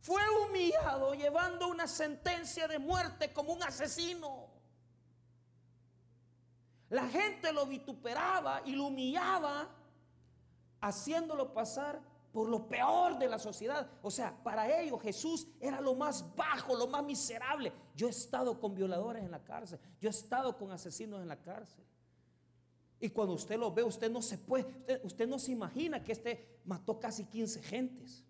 fue 0.00 0.22
humillado 0.44 1.14
llevando 1.14 1.68
una 1.68 1.86
sentencia 1.86 2.68
de 2.68 2.78
muerte 2.78 3.32
como 3.32 3.52
un 3.52 3.62
asesino. 3.62 4.48
La 6.90 7.06
gente 7.08 7.52
lo 7.52 7.66
vituperaba 7.66 8.62
y 8.64 8.72
lo 8.72 8.86
humillaba, 8.86 9.68
haciéndolo 10.80 11.52
pasar 11.52 12.00
por 12.32 12.48
lo 12.48 12.68
peor 12.68 13.18
de 13.18 13.28
la 13.28 13.38
sociedad. 13.38 13.90
O 14.02 14.10
sea, 14.10 14.42
para 14.42 14.80
ellos 14.80 15.00
Jesús 15.02 15.48
era 15.60 15.80
lo 15.80 15.94
más 15.94 16.24
bajo, 16.34 16.74
lo 16.76 16.86
más 16.86 17.04
miserable. 17.04 17.72
Yo 17.94 18.06
he 18.06 18.10
estado 18.10 18.58
con 18.58 18.74
violadores 18.74 19.24
en 19.24 19.30
la 19.30 19.42
cárcel, 19.42 19.78
yo 20.00 20.08
he 20.08 20.10
estado 20.10 20.56
con 20.56 20.70
asesinos 20.70 21.20
en 21.20 21.28
la 21.28 21.40
cárcel. 21.40 21.84
Y 23.00 23.10
cuando 23.10 23.34
usted 23.34 23.58
lo 23.58 23.72
ve, 23.72 23.84
usted 23.84 24.10
no 24.10 24.20
se 24.20 24.38
puede, 24.38 24.66
usted, 25.04 25.28
no 25.28 25.38
se 25.38 25.52
imagina 25.52 26.02
que 26.02 26.12
este 26.12 26.60
mató 26.64 26.98
casi 26.98 27.24
15 27.24 27.62
gentes. 27.62 28.24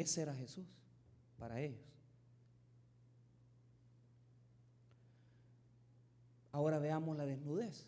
Ese 0.00 0.22
era 0.22 0.34
Jesús 0.34 0.64
para 1.38 1.60
ellos. 1.60 1.84
Ahora 6.52 6.78
veamos 6.78 7.18
la 7.18 7.26
desnudez. 7.26 7.86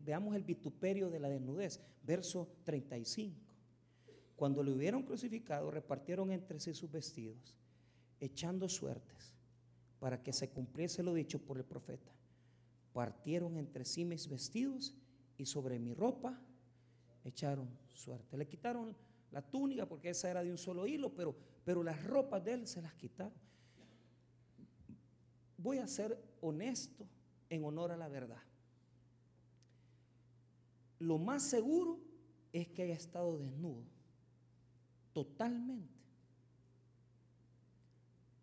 veamos 0.00 0.34
el 0.34 0.44
vituperio 0.44 1.10
de 1.10 1.20
la 1.20 1.28
desnudez. 1.28 1.82
Verso 2.02 2.48
35. 2.64 3.36
Cuando 4.36 4.62
le 4.62 4.70
hubieron 4.70 5.02
crucificado, 5.02 5.70
repartieron 5.70 6.32
entre 6.32 6.60
sí 6.60 6.72
sus 6.72 6.90
vestidos, 6.90 7.54
echando 8.18 8.70
suertes 8.70 9.34
para 10.00 10.22
que 10.22 10.32
se 10.32 10.48
cumpliese 10.48 11.02
lo 11.02 11.12
dicho 11.12 11.38
por 11.40 11.58
el 11.58 11.64
profeta. 11.64 12.10
Partieron 12.94 13.58
entre 13.58 13.84
sí 13.84 14.06
mis 14.06 14.26
vestidos 14.26 14.94
y 15.36 15.44
sobre 15.44 15.78
mi 15.78 15.92
ropa 15.92 16.40
echaron 17.22 17.68
suerte. 17.92 18.38
Le 18.38 18.48
quitaron 18.48 18.96
la 19.30 19.42
túnica 19.42 19.86
porque 19.86 20.10
esa 20.10 20.30
era 20.30 20.42
de 20.42 20.50
un 20.50 20.58
solo 20.58 20.86
hilo, 20.86 21.14
pero, 21.14 21.34
pero 21.64 21.82
las 21.82 22.02
ropas 22.04 22.44
de 22.44 22.52
él 22.54 22.66
se 22.66 22.82
las 22.82 22.94
quitaron. 22.94 23.38
Voy 25.56 25.78
a 25.78 25.86
ser 25.86 26.18
honesto 26.40 27.06
en 27.50 27.64
honor 27.64 27.92
a 27.92 27.96
la 27.96 28.08
verdad. 28.08 28.42
Lo 30.98 31.18
más 31.18 31.42
seguro 31.42 32.00
es 32.52 32.68
que 32.68 32.82
haya 32.82 32.94
estado 32.94 33.38
desnudo, 33.38 33.84
totalmente. 35.12 35.94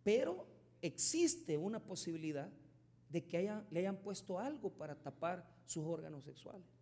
Pero 0.03 0.47
existe 0.81 1.57
una 1.57 1.79
posibilidad 1.79 2.49
de 3.09 3.25
que 3.25 3.51
le 3.71 3.79
hayan 3.79 3.97
puesto 3.97 4.39
algo 4.39 4.69
para 4.69 4.95
tapar 4.95 5.49
sus 5.65 5.85
órganos 5.85 6.25
sexuales. 6.25 6.74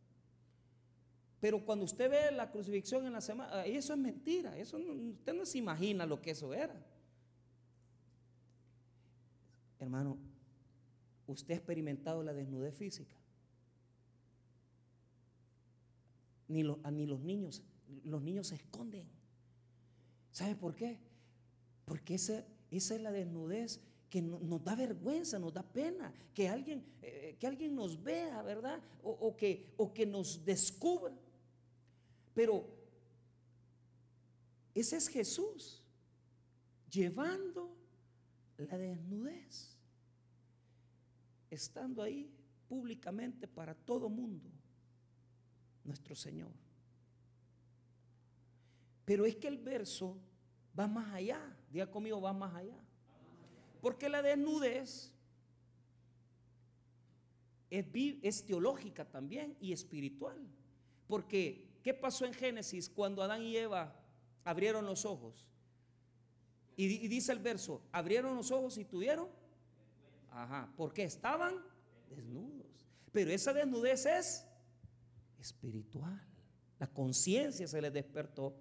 Pero 1.44 1.66
cuando 1.66 1.84
usted 1.84 2.10
ve 2.10 2.32
la 2.32 2.50
crucifixión 2.50 3.06
en 3.06 3.12
la 3.12 3.20
semana, 3.20 3.66
eso 3.66 3.92
es 3.92 4.00
mentira, 4.00 4.58
eso 4.58 4.78
usted 4.78 5.34
no 5.34 5.46
se 5.46 5.58
imagina 5.58 6.06
lo 6.06 6.22
que 6.22 6.32
eso 6.32 6.54
era. 6.54 6.74
Hermano, 9.78 10.18
usted 11.28 11.56
ha 11.56 11.58
experimentado 11.58 12.24
la 12.24 12.32
desnudez 12.32 12.74
física. 12.74 13.18
Ni, 16.48 16.64
ni 16.64 17.06
los 17.06 17.20
niños, 17.20 17.62
los 18.06 18.22
niños 18.22 18.48
se 18.48 18.56
esconden. 18.56 19.06
¿Sabe 20.32 20.56
por 20.56 20.76
qué? 20.76 20.98
Porque 21.84 22.16
esa, 22.16 22.46
esa 22.72 22.96
es 22.96 23.02
la 23.02 23.12
desnudez 23.12 23.82
que 24.10 24.22
nos 24.22 24.64
da 24.64 24.76
vergüenza, 24.76 25.40
nos 25.40 25.54
da 25.54 25.64
pena, 25.64 26.14
que 26.34 26.48
alguien, 26.48 26.86
eh, 27.02 27.36
que 27.38 27.48
alguien 27.48 27.76
nos 27.76 28.02
vea, 28.02 28.42
¿verdad? 28.44 28.80
O, 29.04 29.36
que, 29.36 29.74
o 29.76 29.94
que 29.94 30.06
nos 30.06 30.46
descubra. 30.46 31.14
Pero 32.34 32.66
ese 34.74 34.98
es 34.98 35.08
Jesús, 35.08 35.84
llevando 36.90 37.76
la 38.58 38.78
desnudez, 38.78 39.78
estando 41.50 42.02
ahí 42.02 42.32
públicamente 42.68 43.48
para 43.48 43.76
todo 43.76 44.10
mundo, 44.10 44.50
nuestro 45.84 46.16
Señor. 46.16 46.52
Pero 49.06 49.26
es 49.26 49.36
que 49.36 49.48
el 49.48 49.58
verso 49.58 50.18
va 50.78 50.88
más 50.88 51.14
allá, 51.14 51.40
diga 51.72 51.92
conmigo, 51.92 52.20
va 52.20 52.34
más 52.34 52.56
allá. 52.56 52.80
Porque 53.82 54.10
la 54.10 54.22
desnudez 54.22 55.12
es, 57.70 57.86
es 58.22 58.46
teológica 58.46 59.06
también 59.06 59.58
y 59.60 59.74
espiritual. 59.74 60.40
Porque 61.08 61.73
¿Qué 61.84 61.94
pasó 61.94 62.26
en 62.26 62.34
Génesis 62.34 62.90
cuando 62.90 63.22
Adán 63.22 63.44
y 63.44 63.58
Eva 63.58 63.94
abrieron 64.46 64.86
los 64.86 65.04
ojos? 65.04 65.46
Y, 66.78 67.08
dice 67.08 67.34
el 67.34 67.40
verso, 67.40 67.82
abrieron 67.92 68.36
los 68.36 68.50
ojos 68.52 68.78
y 68.78 68.86
tuvieron. 68.86 69.28
Ajá, 70.32 70.74
porque 70.78 71.04
estaban 71.04 71.54
desnudos. 72.10 72.88
Pero 73.12 73.32
esa 73.32 73.54
desnudez 73.54 74.06
es 74.06 74.48
espiritual. 75.40 76.26
La 76.80 76.88
conciencia 76.88 77.68
se 77.68 77.82
les 77.82 77.94
despertó 77.94 78.56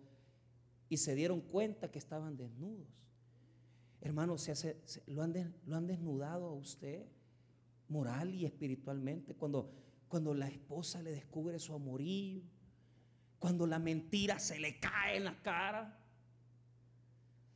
y 0.89 0.97
se 0.97 1.15
dieron 1.15 1.41
cuenta 1.41 1.91
que 1.91 2.01
estaban 2.01 2.37
desnudos. 2.37 2.89
Hermanos, 4.01 4.51
lo, 5.07 5.23
han 5.23 5.55
lo 5.65 5.77
han 5.77 5.87
desnudado 5.87 6.49
a 6.49 6.53
usted 6.53 7.07
moral 7.89 8.35
y 8.35 8.47
espiritualmente 8.47 9.35
cuando, 9.35 9.71
cuando 10.09 10.35
la 10.35 10.49
esposa 10.49 11.01
le 11.03 11.13
descubre 11.13 11.59
su 11.61 11.73
amorío 11.73 12.43
cuando 13.43 13.67
la 13.67 13.81
mentira 13.81 14.39
se 14.39 14.57
le 14.61 14.79
cae 14.79 15.17
en 15.17 15.25
la 15.25 15.43
cara. 15.43 15.99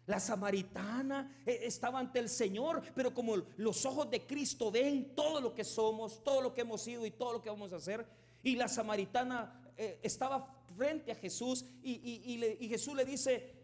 La 0.07 0.19
samaritana 0.19 1.43
eh, 1.47 1.61
estaba 1.63 2.01
ante 2.01 2.19
el 2.19 2.29
Señor, 2.29 2.83
pero 2.93 3.15
como 3.15 3.37
los 3.57 3.87
ojos 3.87 4.11
de 4.11 4.27
Cristo 4.27 4.73
ven 4.73 5.15
todo 5.15 5.41
lo 5.41 5.55
que 5.55 5.63
somos, 5.63 6.25
todo 6.25 6.41
lo 6.43 6.53
que 6.53 6.63
hemos 6.63 6.83
sido 6.83 7.07
y 7.07 7.13
todo 7.13 7.35
lo 7.35 7.41
que 7.41 7.51
vamos 7.51 7.73
a 7.73 7.77
hacer, 7.77 8.05
y 8.43 8.57
la 8.57 8.67
samaritana 8.67 9.73
eh, 9.77 10.01
estaba 10.03 10.61
frente 10.77 11.13
a 11.13 11.15
Jesús 11.15 11.65
y, 11.85 12.67
Jesús 12.69 12.97
le 12.97 13.05
dice, 13.05 13.55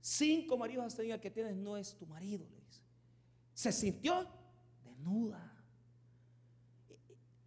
cinco 0.00 0.58
maridos 0.58 0.86
has 0.86 0.96
tenido, 0.96 1.20
que 1.20 1.30
tienes 1.30 1.54
no 1.54 1.76
es 1.76 1.96
tu 1.96 2.04
marido, 2.04 2.48
le 2.50 2.60
dice. 2.62 2.82
Se 3.54 3.70
sintió 3.70 4.26
desnuda. 4.82 5.56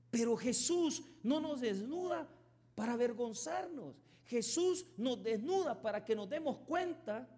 Pero 0.10 0.38
Jesús 0.38 1.04
no 1.24 1.42
nos 1.42 1.60
desnuda 1.60 2.30
para 2.82 2.94
avergonzarnos. 2.94 3.94
Jesús 4.26 4.88
nos 4.98 5.22
desnuda 5.22 5.80
para 5.80 6.04
que 6.04 6.16
nos 6.16 6.28
demos 6.28 6.58
cuenta 6.66 7.30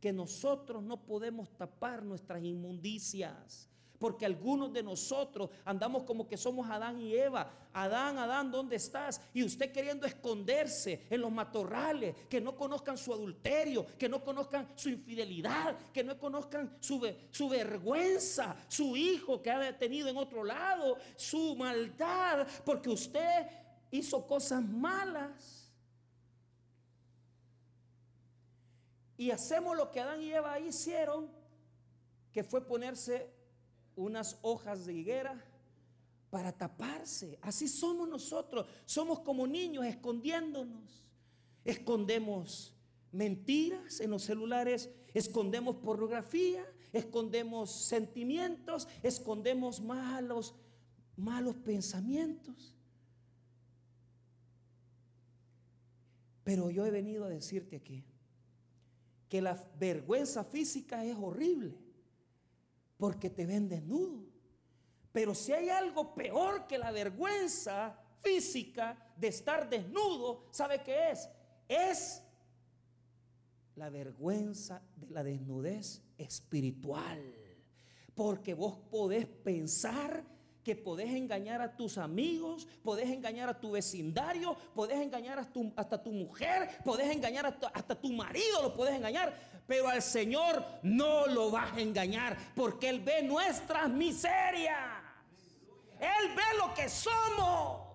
que 0.00 0.10
nosotros 0.10 0.82
no 0.82 1.04
podemos 1.04 1.50
tapar 1.50 2.02
nuestras 2.02 2.42
inmundicias. 2.42 3.68
Porque 3.98 4.24
algunos 4.24 4.72
de 4.72 4.82
nosotros 4.82 5.50
andamos 5.66 6.04
como 6.04 6.26
que 6.26 6.38
somos 6.38 6.70
Adán 6.70 6.98
y 6.98 7.14
Eva. 7.14 7.52
Adán, 7.74 8.16
Adán, 8.16 8.50
¿dónde 8.50 8.76
estás? 8.76 9.20
Y 9.34 9.44
usted 9.44 9.70
queriendo 9.70 10.06
esconderse 10.06 11.06
en 11.10 11.20
los 11.20 11.30
matorrales, 11.30 12.16
que 12.30 12.40
no 12.40 12.56
conozcan 12.56 12.96
su 12.96 13.12
adulterio, 13.12 13.86
que 13.98 14.08
no 14.08 14.24
conozcan 14.24 14.66
su 14.76 14.88
infidelidad, 14.88 15.76
que 15.92 16.02
no 16.02 16.18
conozcan 16.18 16.78
su, 16.80 17.06
su 17.30 17.50
vergüenza, 17.50 18.56
su 18.66 18.96
hijo 18.96 19.42
que 19.42 19.50
ha 19.50 19.58
detenido 19.58 20.08
en 20.08 20.16
otro 20.16 20.42
lado, 20.42 20.96
su 21.16 21.54
maldad, 21.54 22.46
porque 22.64 22.88
usted 22.88 23.46
hizo 23.90 24.26
cosas 24.26 24.62
malas. 24.62 25.70
Y 29.16 29.30
hacemos 29.30 29.76
lo 29.76 29.90
que 29.90 30.00
Adán 30.00 30.22
y 30.22 30.32
Eva 30.32 30.58
hicieron, 30.58 31.28
que 32.32 32.42
fue 32.42 32.66
ponerse 32.66 33.30
unas 33.96 34.38
hojas 34.42 34.86
de 34.86 34.94
higuera 34.94 35.44
para 36.30 36.52
taparse. 36.52 37.38
Así 37.42 37.68
somos 37.68 38.08
nosotros. 38.08 38.66
Somos 38.86 39.20
como 39.20 39.46
niños 39.46 39.84
escondiéndonos. 39.84 41.04
Escondemos 41.64 42.74
mentiras 43.12 44.00
en 44.00 44.10
los 44.10 44.22
celulares, 44.22 44.88
escondemos 45.12 45.76
pornografía, 45.76 46.64
escondemos 46.92 47.70
sentimientos, 47.70 48.88
escondemos 49.02 49.80
malos 49.80 50.54
malos 51.20 51.56
pensamientos. 51.56 52.74
Pero 56.50 56.68
yo 56.68 56.84
he 56.84 56.90
venido 56.90 57.26
a 57.26 57.28
decirte 57.28 57.76
aquí 57.76 58.04
que 59.28 59.40
la 59.40 59.54
vergüenza 59.78 60.42
física 60.42 61.04
es 61.04 61.16
horrible 61.16 61.78
porque 62.96 63.30
te 63.30 63.46
ven 63.46 63.68
desnudo. 63.68 64.24
Pero 65.12 65.32
si 65.32 65.52
hay 65.52 65.68
algo 65.68 66.12
peor 66.12 66.66
que 66.66 66.76
la 66.76 66.90
vergüenza 66.90 67.96
física 68.18 68.98
de 69.16 69.28
estar 69.28 69.70
desnudo, 69.70 70.48
¿sabe 70.50 70.82
qué 70.82 71.12
es? 71.12 71.28
Es 71.68 72.20
la 73.76 73.88
vergüenza 73.88 74.82
de 74.96 75.08
la 75.08 75.22
desnudez 75.22 76.02
espiritual. 76.18 77.32
Porque 78.12 78.54
vos 78.54 78.76
podés 78.90 79.24
pensar 79.24 80.24
que 80.64 80.76
podés 80.76 81.10
engañar 81.14 81.60
a 81.60 81.76
tus 81.76 81.98
amigos, 81.98 82.66
podés 82.82 83.08
engañar 83.08 83.48
a 83.48 83.58
tu 83.58 83.72
vecindario, 83.72 84.54
podés 84.74 85.00
engañar 85.00 85.38
hasta 85.38 85.52
tu, 85.52 85.72
hasta 85.76 86.02
tu 86.02 86.12
mujer, 86.12 86.68
podés 86.84 87.10
engañar 87.10 87.46
hasta, 87.46 87.68
hasta 87.68 87.94
tu 87.94 88.12
marido, 88.12 88.62
lo 88.62 88.74
podés 88.74 88.94
engañar, 88.94 89.34
pero 89.66 89.88
al 89.88 90.02
Señor 90.02 90.64
no 90.82 91.26
lo 91.26 91.50
vas 91.50 91.72
a 91.72 91.80
engañar 91.80 92.36
porque 92.54 92.88
Él 92.88 93.00
ve 93.00 93.22
nuestras 93.22 93.88
miserias. 93.88 95.00
Él 95.98 96.34
ve 96.34 96.58
lo 96.58 96.74
que 96.74 96.88
somos. 96.88 97.90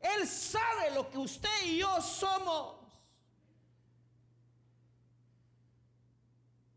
Él 0.00 0.26
sabe 0.26 0.92
lo 0.94 1.10
que 1.10 1.18
usted 1.18 1.48
y 1.66 1.78
yo 1.78 2.00
somos. 2.00 2.76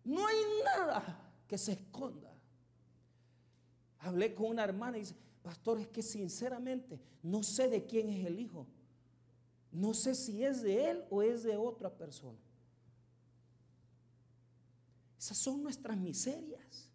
No 0.04 0.28
hay 0.28 0.38
nada 0.66 1.32
que 1.48 1.58
se 1.58 1.74
esconda 1.74 2.31
Hablé 4.02 4.34
con 4.34 4.48
una 4.48 4.64
hermana 4.64 4.98
y 4.98 5.02
dice, 5.02 5.16
pastor, 5.42 5.80
es 5.80 5.88
que 5.88 6.02
sinceramente 6.02 7.00
no 7.24 7.44
sé 7.44 7.68
de 7.68 7.86
quién 7.86 8.10
es 8.10 8.26
el 8.26 8.40
hijo. 8.40 8.68
No 9.72 9.94
sé 9.94 10.16
si 10.16 10.44
es 10.44 10.62
de 10.62 10.90
él 10.90 11.04
o 11.10 11.22
es 11.22 11.44
de 11.44 11.56
otra 11.56 11.90
persona. 11.90 12.40
Esas 15.18 15.38
son 15.38 15.62
nuestras 15.62 15.98
miserias. 15.98 16.90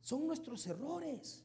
Son 0.00 0.26
nuestros 0.26 0.66
errores. 0.66 1.44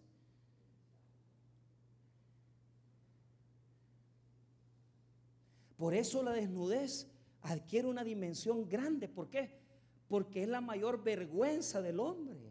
Por 5.75 5.93
eso 5.95 6.23
la 6.23 6.31
desnudez 6.31 7.07
adquiere 7.41 7.87
una 7.87 8.03
dimensión 8.03 8.69
grande. 8.69 9.09
¿Por 9.09 9.29
qué? 9.29 9.59
Porque 10.07 10.43
es 10.43 10.47
la 10.47 10.61
mayor 10.61 11.03
vergüenza 11.03 11.81
del 11.81 11.99
hombre. 11.99 12.42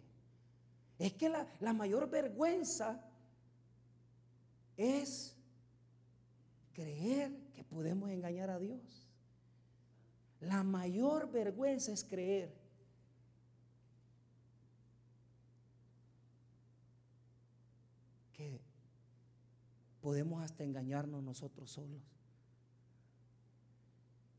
Es 1.03 1.15
que 1.15 1.29
la, 1.29 1.73
mayor 1.73 2.09
vergüenza 2.09 3.05
es 4.77 5.37
creer 6.73 7.37
que 7.55 7.65
podemos 7.65 8.09
engañar 8.09 8.51
a 8.51 8.61
Dios. 8.61 9.09
La 10.39 10.63
mayor 10.63 11.29
vergüenza 11.33 11.91
es 11.91 12.05
creer 12.05 12.55
que 18.33 18.61
podemos 20.01 20.41
hasta 20.41 20.63
engañarnos 20.63 21.21
nosotros 21.25 21.73
solos. 21.73 22.01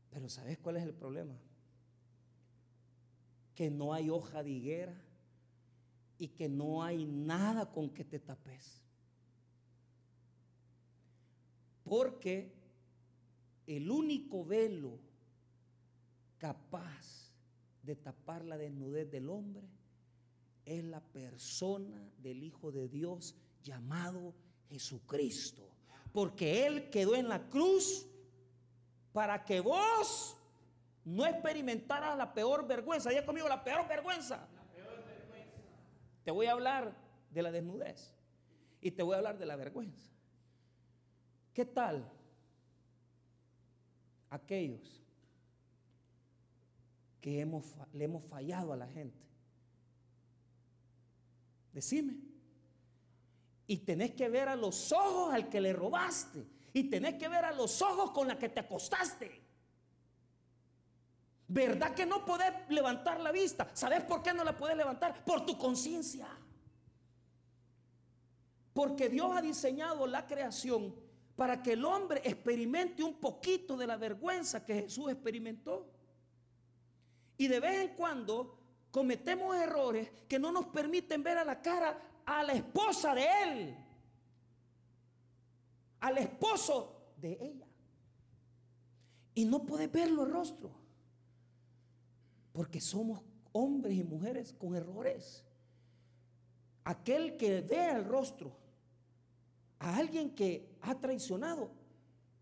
Pero 0.08 0.30
¿sabes 0.30 0.56
cuál 0.56 0.78
es 0.78 0.84
el 0.84 0.94
problema? 0.94 1.38
Que 3.54 3.70
no 3.70 3.92
hay 3.92 4.08
hoja 4.08 4.42
de 4.42 4.50
higuera 4.50 5.03
y 6.18 6.28
que 6.28 6.48
no 6.48 6.82
hay 6.82 7.04
nada 7.04 7.70
con 7.72 7.90
que 7.90 8.04
te 8.04 8.18
tapes. 8.18 8.82
Porque 11.84 12.52
el 13.66 13.90
único 13.90 14.44
velo 14.44 14.98
capaz 16.38 17.32
de 17.82 17.96
tapar 17.96 18.44
la 18.44 18.56
desnudez 18.56 19.10
del 19.10 19.28
hombre 19.28 19.68
es 20.64 20.84
la 20.84 21.00
persona 21.00 22.10
del 22.18 22.42
Hijo 22.42 22.72
de 22.72 22.88
Dios 22.88 23.34
llamado 23.62 24.34
Jesucristo. 24.68 25.68
Porque 26.12 26.66
Él 26.66 26.90
quedó 26.90 27.14
en 27.16 27.28
la 27.28 27.48
cruz 27.48 28.06
para 29.12 29.44
que 29.44 29.60
vos 29.60 30.36
no 31.04 31.26
experimentaras 31.26 32.16
la 32.16 32.32
peor 32.32 32.66
vergüenza. 32.66 33.12
Ya 33.12 33.24
conmigo 33.24 33.48
la 33.48 33.62
peor 33.62 33.86
vergüenza. 33.86 34.48
Te 36.24 36.30
voy 36.30 36.46
a 36.46 36.52
hablar 36.52 36.96
de 37.30 37.42
la 37.42 37.52
desnudez 37.52 38.14
y 38.80 38.90
te 38.90 39.02
voy 39.02 39.14
a 39.14 39.18
hablar 39.18 39.38
de 39.38 39.46
la 39.46 39.56
vergüenza. 39.56 40.10
¿Qué 41.52 41.64
tal 41.64 42.10
aquellos 44.30 45.02
que 47.20 47.46
le 47.92 48.04
hemos 48.04 48.24
fallado 48.24 48.72
a 48.72 48.76
la 48.76 48.88
gente? 48.88 49.24
Decime. 51.72 52.16
Y 53.66 53.78
tenés 53.78 54.12
que 54.12 54.28
ver 54.28 54.48
a 54.48 54.56
los 54.56 54.92
ojos 54.92 55.32
al 55.32 55.48
que 55.48 55.60
le 55.60 55.72
robaste. 55.72 56.44
Y 56.72 56.84
tenés 56.84 57.14
que 57.14 57.28
ver 57.28 57.44
a 57.44 57.52
los 57.52 57.80
ojos 57.82 58.10
con 58.10 58.28
la 58.28 58.38
que 58.38 58.48
te 58.48 58.60
acostaste. 58.60 59.43
¿Verdad 61.54 61.94
que 61.94 62.04
no 62.04 62.24
podés 62.24 62.52
levantar 62.68 63.20
la 63.20 63.30
vista? 63.30 63.70
¿Sabes 63.74 64.02
por 64.02 64.24
qué 64.24 64.34
no 64.34 64.42
la 64.42 64.56
puedes 64.56 64.76
levantar? 64.76 65.24
Por 65.24 65.46
tu 65.46 65.56
conciencia. 65.56 66.26
Porque 68.72 69.08
Dios 69.08 69.36
ha 69.36 69.40
diseñado 69.40 70.04
la 70.08 70.26
creación 70.26 70.92
para 71.36 71.62
que 71.62 71.74
el 71.74 71.84
hombre 71.84 72.22
experimente 72.24 73.04
un 73.04 73.20
poquito 73.20 73.76
de 73.76 73.86
la 73.86 73.96
vergüenza 73.96 74.66
que 74.66 74.74
Jesús 74.74 75.12
experimentó. 75.12 75.86
Y 77.36 77.46
de 77.46 77.60
vez 77.60 77.88
en 77.88 77.94
cuando 77.94 78.58
cometemos 78.90 79.54
errores 79.54 80.10
que 80.28 80.40
no 80.40 80.50
nos 80.50 80.66
permiten 80.66 81.22
ver 81.22 81.38
a 81.38 81.44
la 81.44 81.62
cara 81.62 81.96
a 82.26 82.42
la 82.42 82.54
esposa 82.54 83.14
de 83.14 83.26
él, 83.44 83.76
al 86.00 86.18
esposo 86.18 87.12
de 87.16 87.38
ella. 87.40 87.66
Y 89.36 89.44
no 89.44 89.64
puedes 89.64 89.92
verlo 89.92 90.24
el 90.24 90.32
rostro, 90.32 90.83
porque 92.54 92.80
somos 92.80 93.20
hombres 93.50 93.98
y 93.98 94.04
mujeres 94.04 94.52
con 94.52 94.76
errores. 94.76 95.44
Aquel 96.84 97.36
que 97.36 97.60
vea 97.62 97.96
el 97.96 98.04
rostro 98.04 98.56
a 99.80 99.96
alguien 99.96 100.30
que 100.36 100.76
ha 100.80 100.94
traicionado, 101.00 101.72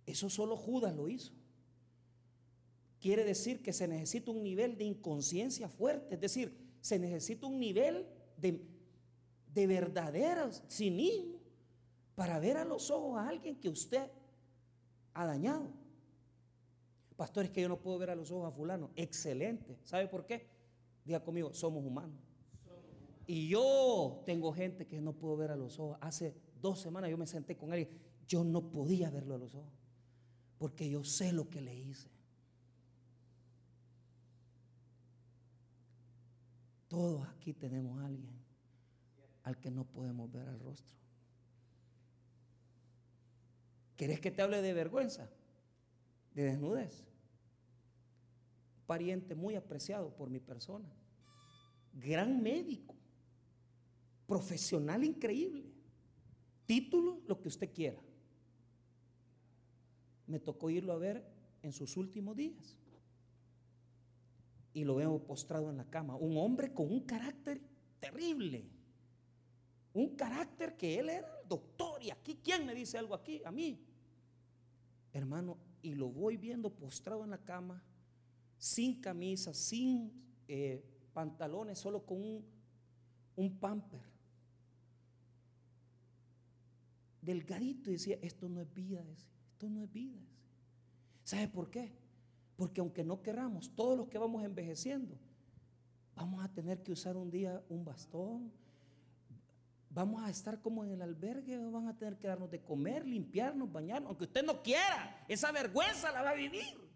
eso 0.04 0.28
solo 0.28 0.54
Judas 0.54 0.94
lo 0.94 1.08
hizo. 1.08 1.32
Quiere 3.00 3.24
decir 3.24 3.62
que 3.62 3.72
se 3.72 3.88
necesita 3.88 4.30
un 4.30 4.42
nivel 4.42 4.76
de 4.76 4.84
inconsciencia 4.84 5.66
fuerte, 5.66 6.16
es 6.16 6.20
decir, 6.20 6.54
se 6.82 6.98
necesita 6.98 7.46
un 7.46 7.58
nivel 7.58 8.06
de, 8.36 8.62
de 9.54 9.66
verdadero 9.66 10.52
cinismo 10.68 11.40
para 12.14 12.38
ver 12.38 12.58
a 12.58 12.66
los 12.66 12.90
ojos 12.90 13.18
a 13.18 13.28
alguien 13.28 13.56
que 13.56 13.70
usted 13.70 14.10
ha 15.14 15.24
dañado. 15.24 15.70
Pastor, 17.22 17.44
es 17.44 17.52
que 17.52 17.60
yo 17.60 17.68
no 17.68 17.78
puedo 17.78 17.98
ver 17.98 18.10
a 18.10 18.16
los 18.16 18.32
ojos 18.32 18.48
a 18.48 18.50
fulano. 18.50 18.90
Excelente. 18.96 19.78
¿Sabe 19.84 20.08
por 20.08 20.26
qué? 20.26 20.48
Diga 21.04 21.22
conmigo, 21.22 21.54
somos 21.54 21.84
humanos. 21.84 22.18
Y 23.28 23.46
yo 23.46 24.24
tengo 24.26 24.52
gente 24.52 24.88
que 24.88 25.00
no 25.00 25.12
puedo 25.12 25.36
ver 25.36 25.52
a 25.52 25.56
los 25.56 25.78
ojos. 25.78 25.98
Hace 26.00 26.34
dos 26.60 26.80
semanas 26.80 27.10
yo 27.10 27.16
me 27.16 27.28
senté 27.28 27.56
con 27.56 27.72
él 27.72 27.88
yo 28.26 28.42
no 28.42 28.72
podía 28.72 29.08
verlo 29.08 29.36
a 29.36 29.38
los 29.38 29.54
ojos, 29.54 29.72
porque 30.58 30.90
yo 30.90 31.04
sé 31.04 31.32
lo 31.32 31.48
que 31.48 31.60
le 31.60 31.76
hice. 31.76 32.10
Todos 36.88 37.28
aquí 37.28 37.52
tenemos 37.52 38.00
a 38.00 38.06
alguien 38.06 38.36
al 39.44 39.60
que 39.60 39.70
no 39.70 39.84
podemos 39.84 40.28
ver 40.32 40.48
al 40.48 40.58
rostro. 40.58 40.96
¿Querés 43.94 44.18
que 44.18 44.32
te 44.32 44.42
hable 44.42 44.60
de 44.60 44.72
vergüenza? 44.72 45.30
De 46.34 46.42
desnudez. 46.42 47.11
Pariente 48.86 49.34
muy 49.34 49.54
apreciado 49.54 50.14
por 50.14 50.30
mi 50.30 50.40
persona. 50.40 50.88
Gran 51.94 52.42
médico. 52.42 52.94
Profesional 54.26 55.04
increíble 55.04 55.72
título, 56.72 57.20
lo 57.26 57.38
que 57.38 57.48
usted 57.48 57.70
quiera. 57.70 58.00
Me 60.26 60.40
tocó 60.40 60.70
irlo 60.70 60.94
a 60.94 60.96
ver 60.96 61.22
en 61.62 61.70
sus 61.70 61.98
últimos 61.98 62.34
días. 62.34 62.78
Y 64.72 64.84
lo 64.84 64.94
veo 64.94 65.22
postrado 65.22 65.68
en 65.68 65.76
la 65.76 65.84
cama. 65.84 66.16
Un 66.16 66.38
hombre 66.38 66.72
con 66.72 66.90
un 66.90 67.00
carácter 67.00 67.60
terrible. 68.00 68.64
Un 69.92 70.16
carácter 70.16 70.74
que 70.78 70.98
él 70.98 71.10
era 71.10 71.28
doctor. 71.46 72.02
Y 72.02 72.10
aquí, 72.10 72.40
¿quién 72.42 72.64
me 72.64 72.74
dice 72.74 72.96
algo 72.96 73.14
aquí? 73.14 73.42
A 73.44 73.50
mí. 73.50 73.78
Hermano, 75.12 75.58
y 75.82 75.94
lo 75.94 76.08
voy 76.08 76.38
viendo 76.38 76.70
postrado 76.70 77.22
en 77.24 77.30
la 77.30 77.44
cama, 77.44 77.84
sin 78.62 79.00
camisa, 79.00 79.52
sin 79.52 80.12
eh, 80.46 80.84
pantalones, 81.12 81.80
solo 81.80 82.06
con 82.06 82.18
un, 82.18 82.44
un 83.34 83.58
pamper 83.58 84.00
delgadito 87.20 87.90
y 87.90 87.94
decía, 87.94 88.18
esto 88.22 88.48
no 88.48 88.60
es 88.60 88.72
vida, 88.72 89.04
esto 89.50 89.68
no 89.68 89.82
es 89.82 89.92
vida. 89.92 90.20
¿Sabe 91.24 91.48
por 91.48 91.70
qué? 91.70 91.92
Porque 92.54 92.80
aunque 92.80 93.02
no 93.02 93.20
queramos, 93.20 93.74
todos 93.74 93.98
los 93.98 94.06
que 94.06 94.18
vamos 94.18 94.44
envejeciendo, 94.44 95.18
vamos 96.14 96.44
a 96.44 96.48
tener 96.48 96.84
que 96.84 96.92
usar 96.92 97.16
un 97.16 97.32
día 97.32 97.60
un 97.68 97.84
bastón, 97.84 98.52
vamos 99.90 100.22
a 100.22 100.30
estar 100.30 100.60
como 100.60 100.84
en 100.84 100.92
el 100.92 101.02
albergue, 101.02 101.58
van 101.58 101.88
a 101.88 101.98
tener 101.98 102.16
que 102.16 102.28
darnos 102.28 102.48
de 102.48 102.62
comer, 102.62 103.04
limpiarnos, 103.04 103.72
bañarnos, 103.72 104.10
aunque 104.10 104.24
usted 104.26 104.44
no 104.44 104.62
quiera, 104.62 105.24
esa 105.26 105.50
vergüenza 105.50 106.12
la 106.12 106.22
va 106.22 106.30
a 106.30 106.34
vivir. 106.34 106.91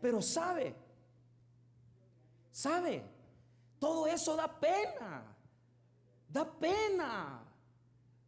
Pero 0.00 0.20
sabe, 0.22 0.74
sabe, 2.50 3.02
todo 3.78 4.06
eso 4.06 4.36
da 4.36 4.48
pena, 4.48 5.22
da 6.28 6.44
pena. 6.44 7.42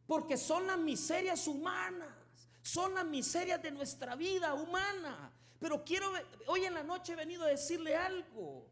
Porque 0.07 0.37
son 0.37 0.67
las 0.67 0.79
miserias 0.79 1.47
humanas, 1.47 2.09
son 2.63 2.95
las 2.95 3.05
miserias 3.05 3.63
de 3.63 3.71
nuestra 3.71 4.17
vida 4.17 4.55
humana. 4.55 5.31
Pero 5.61 5.85
quiero, 5.85 6.11
hoy 6.47 6.65
en 6.65 6.75
la 6.75 6.83
noche 6.83 7.13
he 7.13 7.17
venido 7.17 7.45
a 7.45 7.49
decirle 7.49 7.95
algo. 7.97 8.67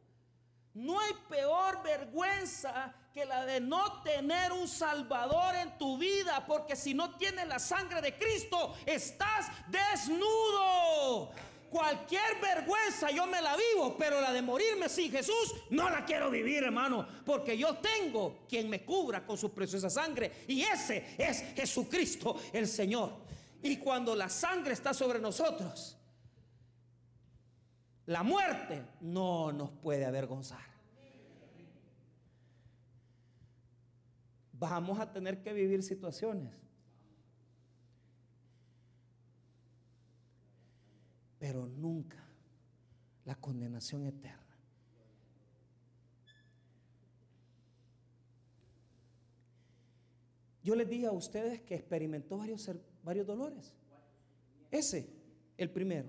No 0.73 1.01
hay 1.01 1.13
peor 1.29 1.83
vergüenza 1.83 2.95
que 3.13 3.25
la 3.25 3.47
de 3.47 3.61
no 3.61 4.03
tener 4.03 4.53
un 4.53 4.69
Salvador 4.69 5.55
en 5.57 5.79
tu 5.79 5.97
vida, 5.97 6.45
porque 6.47 6.77
si 6.77 6.93
no 6.93 7.17
tienes 7.17 7.49
la 7.49 7.59
sangre 7.59 8.03
de 8.03 8.17
Cristo, 8.19 8.75
estás 8.85 9.47
desnudo. 9.69 11.31
Cualquier 11.71 12.41
vergüenza 12.41 13.11
yo 13.11 13.27
me 13.27 13.41
la 13.41 13.57
vivo, 13.57 13.97
pero 13.99 14.21
la 14.21 14.33
de 14.33 14.43
morirme 14.43 14.89
sin 14.89 15.11
Jesús 15.11 15.55
no 15.71 15.91
la 15.91 16.05
quiero 16.05 16.31
vivir, 16.31 16.63
hermano, 16.63 17.07
porque 17.25 17.57
yo 17.57 17.77
tengo 17.77 18.47
quien 18.49 18.69
me 18.71 18.85
cubra 18.85 19.25
con 19.27 19.37
su 19.37 19.53
preciosa 19.53 19.91
sangre 19.91 20.45
y 20.49 20.63
ese 20.63 21.15
es 21.19 21.43
Jesucristo 21.55 22.37
el 22.53 22.67
Señor. 22.67 23.13
Y 23.63 23.79
cuando 23.79 24.15
la 24.15 24.29
sangre 24.29 24.75
está 24.75 24.95
sobre 24.95 25.19
nosotros, 25.19 25.97
la 28.07 28.23
muerte 28.23 28.85
no 29.01 29.53
nos 29.53 29.71
puede 29.71 30.05
avergonzar. 30.05 30.65
Vamos 34.53 34.99
a 35.01 35.13
tener 35.13 35.43
que 35.43 35.53
vivir 35.53 35.83
situaciones 35.83 36.66
pero 41.39 41.67
nunca 41.67 42.23
la 43.25 43.35
condenación 43.35 44.07
eterna. 44.07 44.47
Yo 50.63 50.75
les 50.75 50.89
dije 50.89 51.07
a 51.07 51.13
ustedes 51.13 51.61
que 51.63 51.77
experimentó 51.77 52.39
varios, 52.39 52.69
varios 53.05 53.27
dolores. 53.27 53.73
Ese, 54.71 55.09
el 55.57 55.71
primero. 55.71 56.09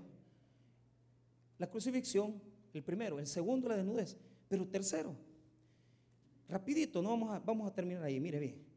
La 1.58 1.70
crucifixión, 1.70 2.42
el 2.74 2.82
primero. 2.82 3.20
El 3.20 3.26
segundo, 3.26 3.68
la 3.68 3.76
desnudez. 3.76 4.16
Pero 4.48 4.66
tercero, 4.66 5.14
rapidito, 6.48 7.00
no 7.02 7.10
vamos 7.10 7.30
a, 7.30 7.38
vamos 7.38 7.70
a 7.70 7.74
terminar 7.74 8.02
ahí, 8.02 8.18
mire 8.18 8.40
bien. 8.40 8.68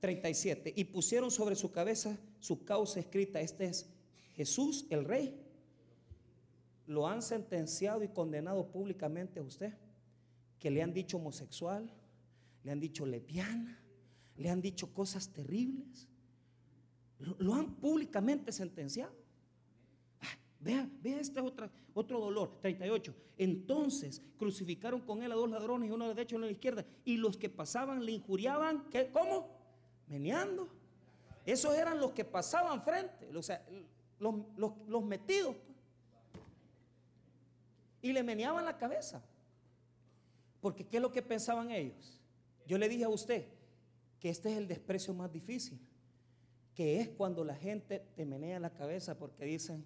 37. 0.00 0.74
Y 0.76 0.84
pusieron 0.84 1.30
sobre 1.30 1.54
su 1.54 1.70
cabeza 1.70 2.18
su 2.40 2.64
causa 2.64 3.00
escrita. 3.00 3.40
Este 3.40 3.66
es 3.66 3.88
Jesús, 4.34 4.84
el 4.90 5.04
rey. 5.04 5.34
Lo 6.92 7.08
han 7.08 7.22
sentenciado 7.22 8.04
y 8.04 8.08
condenado 8.08 8.70
públicamente 8.70 9.40
a 9.40 9.42
usted. 9.42 9.72
Que 10.58 10.70
le 10.70 10.82
han 10.82 10.92
dicho 10.92 11.16
homosexual, 11.16 11.90
le 12.62 12.70
han 12.70 12.78
dicho 12.78 13.06
lesbiana, 13.06 13.82
le 14.36 14.50
han 14.50 14.60
dicho 14.60 14.92
cosas 14.92 15.32
terribles. 15.32 16.06
Lo, 17.18 17.54
han 17.54 17.76
públicamente 17.76 18.52
sentenciado. 18.52 19.14
Ah, 20.20 20.38
vea, 20.60 20.88
vea 21.02 21.18
este 21.18 21.40
otra, 21.40 21.70
otro 21.94 22.20
dolor. 22.20 22.58
38. 22.60 23.14
Entonces 23.38 24.20
crucificaron 24.38 25.00
con 25.00 25.22
él 25.22 25.32
a 25.32 25.34
dos 25.34 25.48
ladrones, 25.48 25.90
uno 25.90 26.04
a 26.04 26.08
la 26.08 26.14
derecha 26.14 26.34
y 26.34 26.36
uno 26.36 26.44
a 26.44 26.48
la 26.48 26.52
izquierda. 26.52 26.84
Y 27.06 27.16
los 27.16 27.38
que 27.38 27.48
pasaban 27.48 28.04
le 28.04 28.12
injuriaban. 28.12 28.84
¿qué? 28.90 29.10
¿Cómo? 29.10 29.62
meneando. 30.12 30.68
Esos 31.46 31.74
eran 31.74 31.98
los 31.98 32.12
que 32.12 32.24
pasaban 32.24 32.82
frente, 32.82 33.34
o 33.34 33.42
sea, 33.42 33.64
los, 34.18 34.34
los 34.56 35.02
metidos. 35.02 35.56
Y 38.02 38.12
le 38.12 38.22
meneaban 38.22 38.64
la 38.64 38.76
cabeza. 38.76 39.22
Porque 40.60 40.86
¿qué 40.86 40.98
es 40.98 41.02
lo 41.02 41.10
que 41.10 41.22
pensaban 41.22 41.70
ellos? 41.70 42.20
Yo 42.66 42.76
le 42.76 42.88
dije 42.88 43.04
a 43.04 43.08
usted 43.08 43.46
que 44.20 44.28
este 44.28 44.52
es 44.52 44.58
el 44.58 44.68
desprecio 44.68 45.14
más 45.14 45.32
difícil, 45.32 45.80
que 46.74 47.00
es 47.00 47.08
cuando 47.08 47.44
la 47.44 47.56
gente 47.56 48.00
te 48.14 48.26
menea 48.26 48.60
la 48.60 48.74
cabeza 48.74 49.18
porque 49.18 49.44
dicen, 49.44 49.84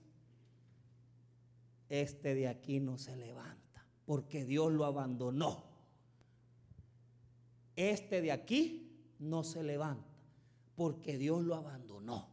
este 1.88 2.34
de 2.34 2.48
aquí 2.48 2.80
no 2.80 2.98
se 2.98 3.16
levanta, 3.16 3.86
porque 4.04 4.44
Dios 4.44 4.72
lo 4.72 4.84
abandonó. 4.84 5.64
Este 7.76 8.20
de 8.20 8.32
aquí 8.32 8.90
no 9.18 9.44
se 9.44 9.62
levanta 9.62 10.16
porque 10.76 11.16
Dios 11.16 11.42
lo 11.42 11.54
abandonó. 11.54 12.28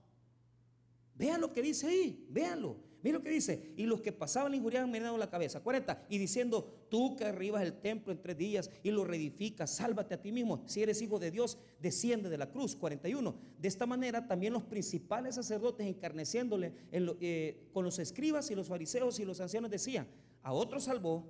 Vean 1.16 1.42
lo 1.42 1.54
que 1.54 1.62
dice 1.62 1.88
ahí, 1.88 2.28
véanlo. 2.30 2.76
Miren 3.04 3.20
lo 3.20 3.22
que 3.22 3.30
dice. 3.30 3.74
Y 3.76 3.84
los 3.84 4.02
que 4.02 4.12
pasaban 4.12 4.52
le 4.52 4.58
injuriaban 4.58 4.90
mirando 4.90 5.18
la 5.18 5.30
cabeza. 5.30 5.60
40. 5.60 6.06
Y 6.10 6.18
diciendo, 6.18 6.86
tú 6.90 7.16
que 7.16 7.26
arribas 7.26 7.62
el 7.62 7.74
templo 7.74 8.12
en 8.12 8.22
tres 8.22 8.38
días 8.38 8.72
y 8.82 8.92
lo 8.92 9.04
reedificas, 9.04 9.76
sálvate 9.76 10.16
a 10.16 10.22
ti 10.22 10.32
mismo. 10.32 10.64
Si 10.66 10.82
eres 10.82 11.02
hijo 11.02 11.20
de 11.20 11.30
Dios, 11.30 11.58
desciende 11.82 12.30
de 12.30 12.38
la 12.38 12.50
cruz. 12.50 12.76
41. 12.76 13.36
De 13.60 13.68
esta 13.68 13.86
manera 13.86 14.26
también 14.26 14.54
los 14.54 14.64
principales 14.64 15.36
sacerdotes 15.36 15.86
encarneciéndole 15.86 16.74
eh, 16.92 17.70
con 17.74 17.84
los 17.84 18.00
escribas 18.00 18.50
y 18.50 18.56
los 18.56 18.68
fariseos 18.68 19.20
y 19.20 19.26
los 19.26 19.42
ancianos 19.42 19.70
decían, 19.70 20.08
a 20.42 20.54
otro 20.54 20.80
salvó, 20.80 21.26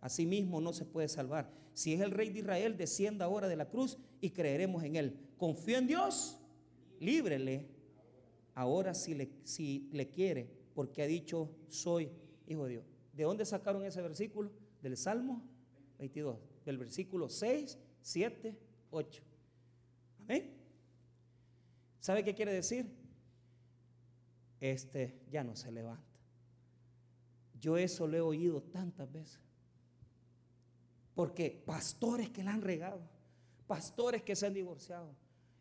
a 0.00 0.08
sí 0.08 0.26
mismo 0.26 0.60
no 0.60 0.72
se 0.72 0.84
puede 0.84 1.08
salvar. 1.08 1.50
Si 1.72 1.94
es 1.94 2.00
el 2.00 2.10
rey 2.10 2.30
de 2.30 2.40
Israel, 2.40 2.76
descienda 2.76 3.24
ahora 3.24 3.48
de 3.48 3.56
la 3.56 3.68
cruz 3.68 3.96
y 4.20 4.30
creeremos 4.30 4.82
en 4.82 4.96
él. 4.96 5.16
Confío 5.38 5.78
en 5.78 5.86
Dios 5.86 6.38
líbrele 7.02 7.66
ahora 8.54 8.94
si 8.94 9.14
le, 9.14 9.28
si 9.42 9.88
le 9.92 10.08
quiere, 10.08 10.61
porque 10.74 11.02
ha 11.02 11.06
dicho, 11.06 11.50
soy 11.68 12.10
hijo 12.46 12.64
de 12.64 12.70
Dios. 12.70 12.84
¿De 13.12 13.24
dónde 13.24 13.44
sacaron 13.44 13.84
ese 13.84 14.02
versículo? 14.02 14.50
Del 14.82 14.96
Salmo 14.96 15.42
22, 15.98 16.38
del 16.64 16.78
versículo 16.78 17.28
6, 17.28 17.78
7, 18.00 18.58
8. 18.90 19.22
Amén. 20.20 20.56
¿Sabe 22.00 22.24
qué 22.24 22.34
quiere 22.34 22.52
decir? 22.52 22.90
Este 24.60 25.20
ya 25.30 25.44
no 25.44 25.54
se 25.54 25.70
levanta. 25.70 26.02
Yo 27.60 27.76
eso 27.76 28.08
lo 28.08 28.16
he 28.16 28.20
oído 28.20 28.62
tantas 28.62 29.10
veces. 29.12 29.40
Porque 31.14 31.62
pastores 31.64 32.30
que 32.30 32.42
la 32.42 32.54
han 32.54 32.62
regado, 32.62 33.00
pastores 33.66 34.22
que 34.22 34.34
se 34.34 34.46
han 34.46 34.54
divorciado, 34.54 35.14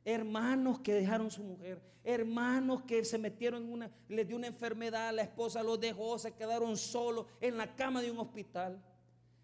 Hermanos 0.03 0.79
que 0.79 0.93
dejaron 0.93 1.29
su 1.29 1.43
mujer, 1.43 1.81
hermanos 2.03 2.83
que 2.83 3.05
se 3.05 3.17
metieron 3.17 3.63
en 3.63 3.71
una, 3.71 3.91
les 4.07 4.27
dio 4.27 4.35
una 4.35 4.47
enfermedad, 4.47 5.13
la 5.13 5.21
esposa 5.21 5.61
los 5.61 5.79
dejó, 5.79 6.17
se 6.17 6.33
quedaron 6.33 6.75
solos 6.75 7.27
en 7.39 7.57
la 7.57 7.75
cama 7.75 8.01
de 8.01 8.11
un 8.11 8.19
hospital. 8.19 8.81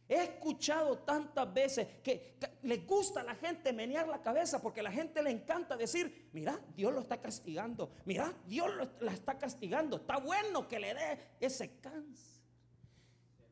He 0.10 0.24
escuchado 0.24 1.00
tantas 1.00 1.54
veces 1.54 1.86
que, 2.02 2.38
le 2.64 2.78
gusta 2.78 3.22
a 3.22 3.24
la 3.24 3.36
gente 3.36 3.74
menear 3.74 4.08
la 4.08 4.22
cabeza 4.22 4.62
porque 4.62 4.80
a 4.80 4.84
la 4.84 4.92
gente 4.92 5.22
le 5.22 5.32
encanta 5.32 5.76
decir, 5.76 6.30
mira, 6.32 6.60
Dios 6.76 6.94
lo 6.94 7.02
está 7.02 7.20
castigando, 7.20 7.92
mira, 8.06 8.34
Dios 8.46 8.72
la 9.02 9.12
está 9.12 9.38
castigando, 9.38 9.98
está 9.98 10.18
bueno 10.18 10.68
que 10.68 10.80
le 10.80 10.94
dé 10.94 11.20
ese 11.42 11.80
cáncer. 11.82 12.38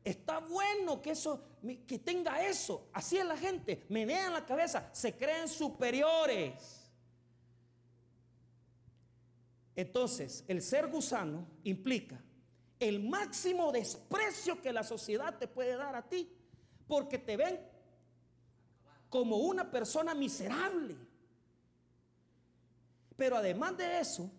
Está 0.02 0.38
bueno 0.38 1.02
que 1.02 1.10
eso, 1.10 1.42
que 1.86 1.98
tenga 1.98 2.40
eso. 2.46 2.88
Así 2.92 3.18
es 3.18 3.26
la 3.26 3.36
gente, 3.36 3.84
menean 3.88 4.32
la 4.32 4.46
cabeza, 4.46 4.88
se 4.92 5.16
creen 5.16 5.48
superiores. 5.48 6.75
Entonces, 9.76 10.42
el 10.48 10.62
ser 10.62 10.88
gusano 10.88 11.46
implica 11.62 12.18
el 12.80 13.06
máximo 13.06 13.70
desprecio 13.70 14.60
que 14.60 14.72
la 14.72 14.82
sociedad 14.82 15.38
te 15.38 15.46
puede 15.46 15.76
dar 15.76 15.94
a 15.94 16.08
ti, 16.08 16.28
porque 16.88 17.18
te 17.18 17.36
ven 17.36 17.60
como 19.10 19.36
una 19.36 19.70
persona 19.70 20.14
miserable. 20.14 20.96
Pero 23.16 23.36
además 23.36 23.76
de 23.76 24.00
eso, 24.00 24.30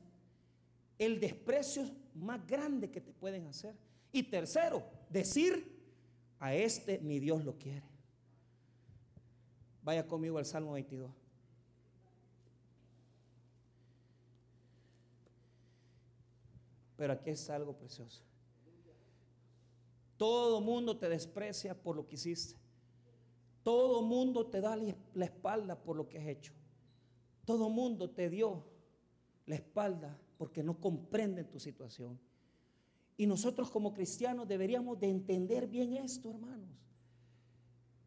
el 0.97 1.19
desprecio 1.19 1.89
más 2.15 2.45
grande 2.45 2.89
que 2.89 3.01
te 3.01 3.13
pueden 3.13 3.47
hacer. 3.47 3.75
Y 4.11 4.23
tercero, 4.23 4.83
decir, 5.09 5.77
a 6.39 6.53
este 6.55 6.99
ni 6.99 7.19
Dios 7.19 7.43
lo 7.43 7.57
quiere. 7.57 7.85
Vaya 9.83 10.07
conmigo 10.07 10.37
al 10.37 10.45
Salmo 10.45 10.73
22. 10.73 11.26
Pero 16.97 17.13
aquí 17.13 17.29
es 17.29 17.49
algo 17.49 17.77
precioso. 17.77 18.23
Todo 20.17 20.59
mundo 20.59 20.97
te 20.97 21.07
desprecia 21.07 21.79
por 21.79 21.95
lo 21.95 22.07
que 22.07 22.15
hiciste. 22.15 22.59
Todo 23.63 24.01
mundo 24.01 24.47
te 24.47 24.61
da 24.61 24.75
la 24.75 25.25
espalda 25.25 25.81
por 25.81 25.95
lo 25.95 26.09
que 26.09 26.17
has 26.17 26.27
hecho. 26.27 26.53
Todo 27.45 27.69
mundo 27.69 28.09
te 28.09 28.29
dio 28.29 28.65
la 29.45 29.55
espalda 29.55 30.19
porque 30.37 30.63
no 30.63 30.79
comprenden 30.79 31.49
tu 31.49 31.59
situación. 31.59 32.19
Y 33.15 33.25
nosotros 33.25 33.69
como 33.69 33.93
cristianos 33.93 34.47
deberíamos 34.47 34.99
de 34.99 35.09
entender 35.09 35.67
bien 35.67 35.93
esto, 35.93 36.29
hermanos. 36.29 36.69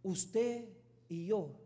Usted 0.03 0.68
y 1.09 1.26
yo 1.26 1.61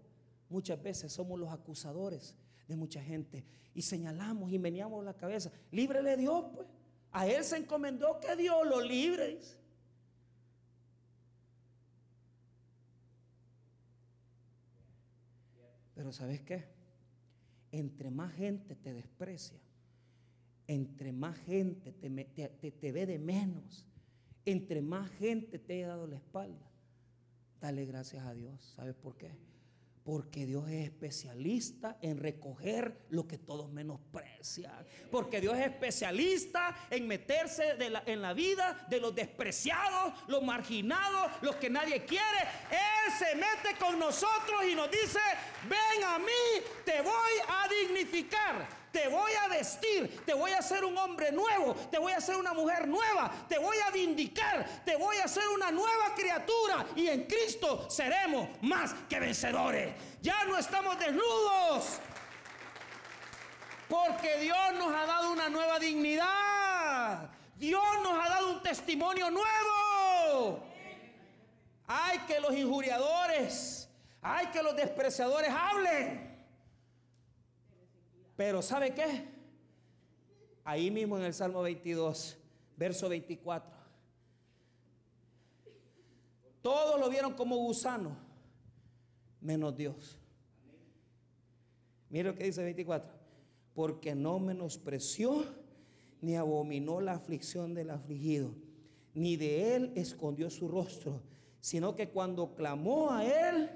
muchas 0.49 0.83
veces 0.83 1.13
somos 1.13 1.39
los 1.39 1.51
acusadores 1.51 2.35
de 2.67 2.77
mucha 2.77 3.03
gente 3.03 3.45
y 3.75 3.83
señalamos 3.83 4.53
y 4.53 4.59
meneamos 4.59 5.05
la 5.05 5.15
cabeza. 5.15 5.53
Líbrele 5.71 6.17
Dios, 6.17 6.45
pues. 6.55 6.67
A 7.15 7.29
él 7.29 7.45
se 7.45 7.57
encomendó 7.57 8.19
que 8.19 8.35
Dios 8.35 8.67
lo 8.67 8.81
libre. 8.81 9.39
Pero 15.95 16.13
¿sabes 16.13 16.41
qué? 16.43 16.65
Entre 17.71 18.11
más 18.11 18.35
gente 18.35 18.75
te 18.75 18.93
desprecia, 18.93 19.61
entre 20.67 21.13
más 21.13 21.39
gente 21.39 21.93
te, 21.93 22.11
te, 22.73 22.93
ve 22.93 23.07
de 23.07 23.21
menos, 23.21 23.87
entre 24.45 24.83
más 24.83 25.09
gente 25.13 25.61
te 25.61 25.75
haya 25.75 25.89
dado 25.89 26.09
la 26.09 26.17
espalda, 26.17 26.69
dale 27.61 27.85
gracias 27.85 28.27
a 28.27 28.35
Dios. 28.35 28.75
¿Sabes 28.75 28.97
por 28.97 29.17
qué? 29.17 29.31
Porque 30.05 30.45
Dios 30.45 30.69
es 30.69 30.85
especialista 30.85 31.97
en 32.03 32.19
recoger 32.19 33.07
lo 33.09 33.27
que 33.27 33.39
todos 33.39 33.71
menosprecian. 33.71 34.87
Porque 35.11 35.41
Dios 35.41 35.57
es 35.57 35.67
especialista 35.67 36.77
en 36.91 37.09
meterse 37.09 37.77
en 38.07 38.21
la 38.21 38.35
vida 38.35 38.87
de 38.91 39.01
los 39.01 39.15
despreciados, 39.15 40.13
los 40.29 40.43
marginados, 40.43 41.33
los 41.41 41.57
que 41.57 41.71
nadie 41.71 42.05
quiere. 42.05 42.41
Él 42.71 43.13
se 43.19 43.35
mete 43.35 43.79
con 43.79 43.99
nosotros 43.99 44.65
y 44.71 44.75
nos 44.75 44.91
dice, 44.91 45.21
ven 45.69 46.05
a 46.05 46.19
mí, 46.19 46.63
te 46.85 47.01
voy 47.01 47.33
a 47.49 47.67
dignificar 47.69 48.84
te 48.95 49.09
voy 49.09 49.33
a 49.33 49.49
vestir, 49.49 50.25
te 50.25 50.33
voy 50.35 50.53
a 50.53 50.59
hacer 50.59 50.85
un 50.85 50.97
hombre 50.97 51.33
nuevo, 51.33 51.75
te 51.91 51.99
voy 51.99 52.13
a 52.13 52.19
hacer 52.19 52.37
una 52.37 52.55
mujer 52.55 52.87
nueva, 52.87 53.29
te 53.49 53.59
voy 53.59 53.77
a 53.85 53.91
vindicar, 53.91 54.65
te 54.85 54.95
voy 54.95 55.17
a 55.17 55.25
hacer 55.25 55.43
una 55.49 55.73
nueva 55.73 56.15
criatura 56.15 56.87
y 56.95 57.09
en 57.09 57.25
Cristo 57.25 57.91
seremos 57.91 58.49
más 58.63 58.95
que 59.09 59.19
vencedores. 59.19 59.93
Ya 60.23 60.45
no 60.45 60.57
estamos 60.57 60.97
desnudos. 61.01 61.99
Porque 63.89 64.39
Dios 64.39 64.75
nos 64.79 64.95
ha 64.95 65.07
dado 65.07 65.33
una 65.33 65.49
nueva 65.49 65.81
dignidad. 65.81 67.29
Dios 67.57 67.83
nos 68.01 68.25
ha 68.25 68.29
dado 68.29 68.53
un 68.53 68.63
testimonio 68.63 69.29
nuevo. 69.29 70.65
Hay 71.89 72.21
que 72.21 72.39
los 72.39 72.55
injuriadores, 72.55 73.89
hay 74.23 74.47
que 74.47 74.63
los 74.63 74.77
despreciadores 74.77 75.51
hablen. 75.51 76.34
Pero 78.37 78.63
¿sabe 78.63 78.95
qué? 78.95 79.29
Ahí 80.65 80.91
mismo 80.91 81.19
en 81.19 81.25
el 81.25 81.35
Salmo 81.35 81.63
22 81.63 82.39
Verso 82.77 83.09
24. 83.09 83.73
Todos 86.63 86.99
lo 86.99 87.09
vieron 87.11 87.35
como 87.35 87.57
gusano, 87.57 88.17
menos 89.41 89.77
Dios. 89.77 90.19
Mira 92.09 92.31
lo 92.31 92.37
que 92.37 92.45
dice 92.45 92.63
24. 92.63 93.13
Porque 93.75 94.15
no 94.15 94.39
menospreció 94.39 95.45
ni 96.21 96.37
abominó 96.37 97.01
la 97.01 97.13
aflicción 97.13 97.75
del 97.75 97.91
afligido, 97.91 98.55
ni 99.15 99.37
de 99.37 99.77
él 99.77 99.93
escondió 99.95 100.49
su 100.49 100.69
rostro, 100.69 101.21
sino 101.61 101.95
que 101.95 102.09
cuando 102.09 102.55
clamó 102.55 103.11
a 103.11 103.25
él, 103.25 103.71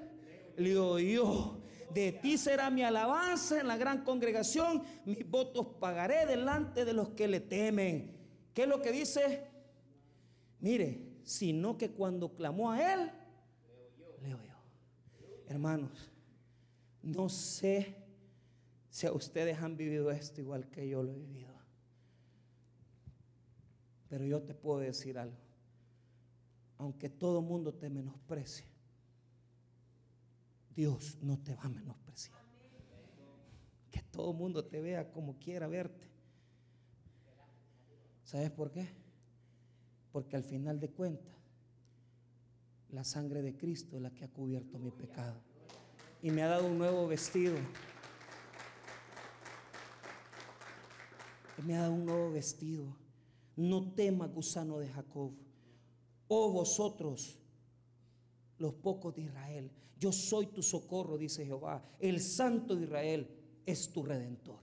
le 0.57 0.77
oyó. 0.77 1.58
De 1.93 2.11
ti 2.11 2.37
será 2.37 2.69
mi 2.69 2.83
alabanza 2.83 3.59
en 3.59 3.67
la 3.67 3.77
gran 3.77 4.03
congregación, 4.03 4.83
mis 5.05 5.27
votos 5.29 5.67
pagaré 5.79 6.25
delante 6.25 6.85
de 6.85 6.93
los 6.93 7.09
que 7.09 7.27
le 7.27 7.39
temen. 7.39 8.15
¿Qué 8.53 8.63
es 8.63 8.67
lo 8.67 8.81
que 8.81 8.91
dice? 8.91 9.47
Mire, 10.59 11.09
sino 11.23 11.77
que 11.77 11.91
cuando 11.91 12.35
clamó 12.35 12.71
a 12.71 12.93
él, 12.93 13.11
le 14.21 14.33
oyó. 14.33 14.55
Hermanos, 15.47 16.11
no 17.01 17.29
sé 17.29 17.95
si 18.89 19.07
ustedes 19.07 19.57
han 19.59 19.77
vivido 19.77 20.11
esto 20.11 20.41
igual 20.41 20.69
que 20.69 20.87
yo 20.87 21.01
lo 21.03 21.11
he 21.11 21.17
vivido. 21.17 21.53
Pero 24.09 24.25
yo 24.25 24.41
te 24.41 24.53
puedo 24.53 24.79
decir 24.79 25.17
algo. 25.17 25.37
Aunque 26.77 27.09
todo 27.09 27.41
mundo 27.41 27.73
te 27.73 27.89
menosprecie, 27.89 28.65
Dios 30.79 31.17
no 31.21 31.37
te 31.37 31.53
va 31.55 31.63
a 31.63 31.67
menospreciar. 31.67 32.39
Que 33.91 34.01
todo 34.01 34.31
mundo 34.31 34.63
te 34.63 34.79
vea 34.79 35.11
como 35.11 35.37
quiera 35.37 35.67
verte. 35.67 36.09
¿Sabes 38.23 38.49
por 38.49 38.71
qué? 38.71 38.87
Porque 40.13 40.37
al 40.37 40.43
final 40.45 40.79
de 40.79 40.89
cuentas, 40.89 41.35
la 42.91 43.03
sangre 43.03 43.41
de 43.41 43.57
Cristo 43.57 43.97
es 43.97 44.01
la 44.01 44.11
que 44.11 44.23
ha 44.23 44.29
cubierto 44.29 44.79
mi 44.79 44.89
pecado. 44.91 45.41
Y 46.21 46.31
me 46.31 46.43
ha 46.43 46.47
dado 46.47 46.65
un 46.65 46.77
nuevo 46.77 47.07
vestido. 47.07 47.57
Y 51.57 51.61
me 51.63 51.75
ha 51.75 51.81
dado 51.81 51.93
un 51.93 52.05
nuevo 52.05 52.31
vestido. 52.31 52.85
No 53.57 53.91
temas, 53.91 54.31
gusano 54.31 54.79
de 54.79 54.87
Jacob. 54.87 55.33
Oh 56.29 56.53
vosotros, 56.53 57.37
los 58.59 58.73
pocos 58.75 59.15
de 59.15 59.23
Israel. 59.23 59.71
Yo 59.99 60.11
soy 60.11 60.47
tu 60.47 60.61
socorro, 60.61 61.17
dice 61.17 61.45
Jehová. 61.45 61.83
El 61.99 62.21
santo 62.21 62.75
de 62.75 62.83
Israel 62.83 63.27
es 63.65 63.91
tu 63.91 64.03
redentor. 64.03 64.59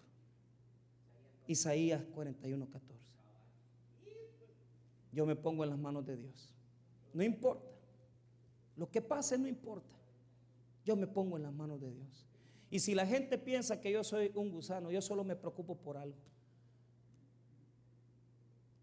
Isaías 1.46 2.02
41, 2.14 2.68
14. 2.70 2.96
Yo 5.12 5.26
me 5.26 5.36
pongo 5.36 5.64
en 5.64 5.70
las 5.70 5.78
manos 5.78 6.04
de 6.06 6.16
Dios. 6.16 6.54
No 7.12 7.22
importa. 7.22 7.70
Lo 8.76 8.90
que 8.90 9.00
pase 9.00 9.38
no 9.38 9.48
importa. 9.48 9.96
Yo 10.84 10.96
me 10.96 11.06
pongo 11.06 11.36
en 11.36 11.42
las 11.42 11.52
manos 11.52 11.80
de 11.80 11.90
Dios. 11.90 12.26
Y 12.70 12.80
si 12.80 12.94
la 12.94 13.06
gente 13.06 13.38
piensa 13.38 13.80
que 13.80 13.90
yo 13.90 14.04
soy 14.04 14.30
un 14.34 14.50
gusano, 14.50 14.90
yo 14.90 15.00
solo 15.00 15.24
me 15.24 15.36
preocupo 15.36 15.76
por 15.76 15.96
algo 15.96 16.18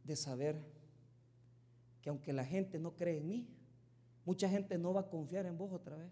de 0.04 0.16
saber 0.16 0.60
que 2.02 2.10
aunque 2.10 2.34
la 2.34 2.46
gente 2.46 2.80
no 2.80 2.96
cree 2.96 3.18
en 3.18 3.28
mí, 3.28 3.48
mucha 4.26 4.50
gente 4.50 4.78
no 4.78 4.94
va 4.94 5.02
a 5.02 5.10
confiar 5.10 5.46
en 5.46 5.58
vos 5.58 5.72
otra 5.72 5.96
vez. 5.96 6.12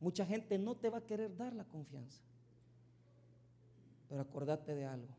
Mucha 0.00 0.26
gente 0.26 0.58
no 0.58 0.76
te 0.76 0.90
va 0.90 0.98
a 0.98 1.06
querer 1.06 1.36
dar 1.36 1.54
la 1.54 1.64
confianza. 1.64 2.22
Pero 4.08 4.20
acordate 4.20 4.74
de 4.74 4.84
algo. 4.84 5.14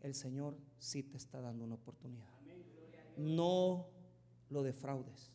El 0.00 0.14
Señor 0.14 0.56
sí 0.78 1.02
te 1.02 1.16
está 1.16 1.40
dando 1.40 1.64
una 1.64 1.74
oportunidad. 1.74 2.28
No 3.16 3.88
lo 4.48 4.62
defraudes. 4.62 5.32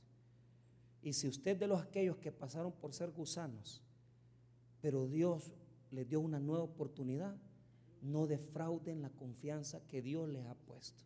Y 1.01 1.13
si 1.13 1.28
usted 1.28 1.57
de 1.57 1.68
los 1.68 1.82
aquellos 1.82 2.18
que 2.18 2.32
pasaron 2.32 2.72
por 2.72 2.93
ser 2.93 3.11
gusanos, 3.11 3.82
pero 4.82 5.07
Dios 5.07 5.53
les 5.91 6.07
dio 6.09 6.20
una 6.20 6.39
nueva 6.39 6.63
oportunidad, 6.63 7.36
no 8.01 8.28
defrauden 8.28 9.01
la 9.01 9.09
confianza 9.09 9.86
que 9.88 10.01
Dios 10.01 10.28
les 10.30 10.45
ha 10.45 10.55
puesto. 10.55 11.03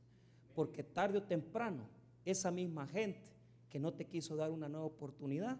Porque 0.56 0.84
tarde 0.84 1.20
o 1.20 1.24
temprano, 1.24 1.88
esa 2.26 2.52
misma 2.52 2.88
gente 2.88 3.32
que 3.72 3.80
no 3.80 3.94
te 3.94 4.06
quiso 4.06 4.36
dar 4.36 4.52
una 4.52 4.70
nueva 4.70 4.86
oportunidad, 4.86 5.58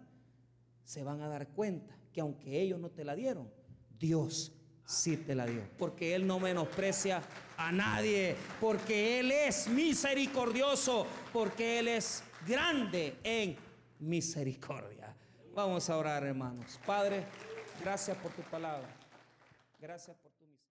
se 0.84 1.02
van 1.02 1.22
a 1.22 1.28
dar 1.28 1.48
cuenta 1.48 1.98
que 2.12 2.20
aunque 2.20 2.60
ellos 2.60 2.78
no 2.78 2.90
te 2.90 3.04
la 3.04 3.16
dieron, 3.16 3.50
Dios 3.98 4.52
sí 4.84 5.16
te 5.16 5.34
la 5.34 5.46
dio. 5.46 5.62
Porque 5.78 6.14
Él 6.14 6.26
no 6.26 6.38
menosprecia 6.38 7.22
a 7.56 7.72
nadie, 7.72 8.36
porque 8.60 9.18
Él 9.18 9.30
es 9.30 9.68
misericordioso, 9.68 11.06
porque 11.32 11.78
Él 11.78 11.88
es 11.88 12.22
grande 12.46 13.16
en 13.24 13.56
misericordia. 13.98 15.16
Vamos 15.54 15.88
a 15.88 15.96
orar, 15.96 16.24
hermanos. 16.24 16.78
Padre, 16.84 17.24
gracias 17.80 18.16
por 18.18 18.32
tu 18.32 18.42
palabra. 18.42 18.88
Gracias 19.80 20.16
por 20.16 20.31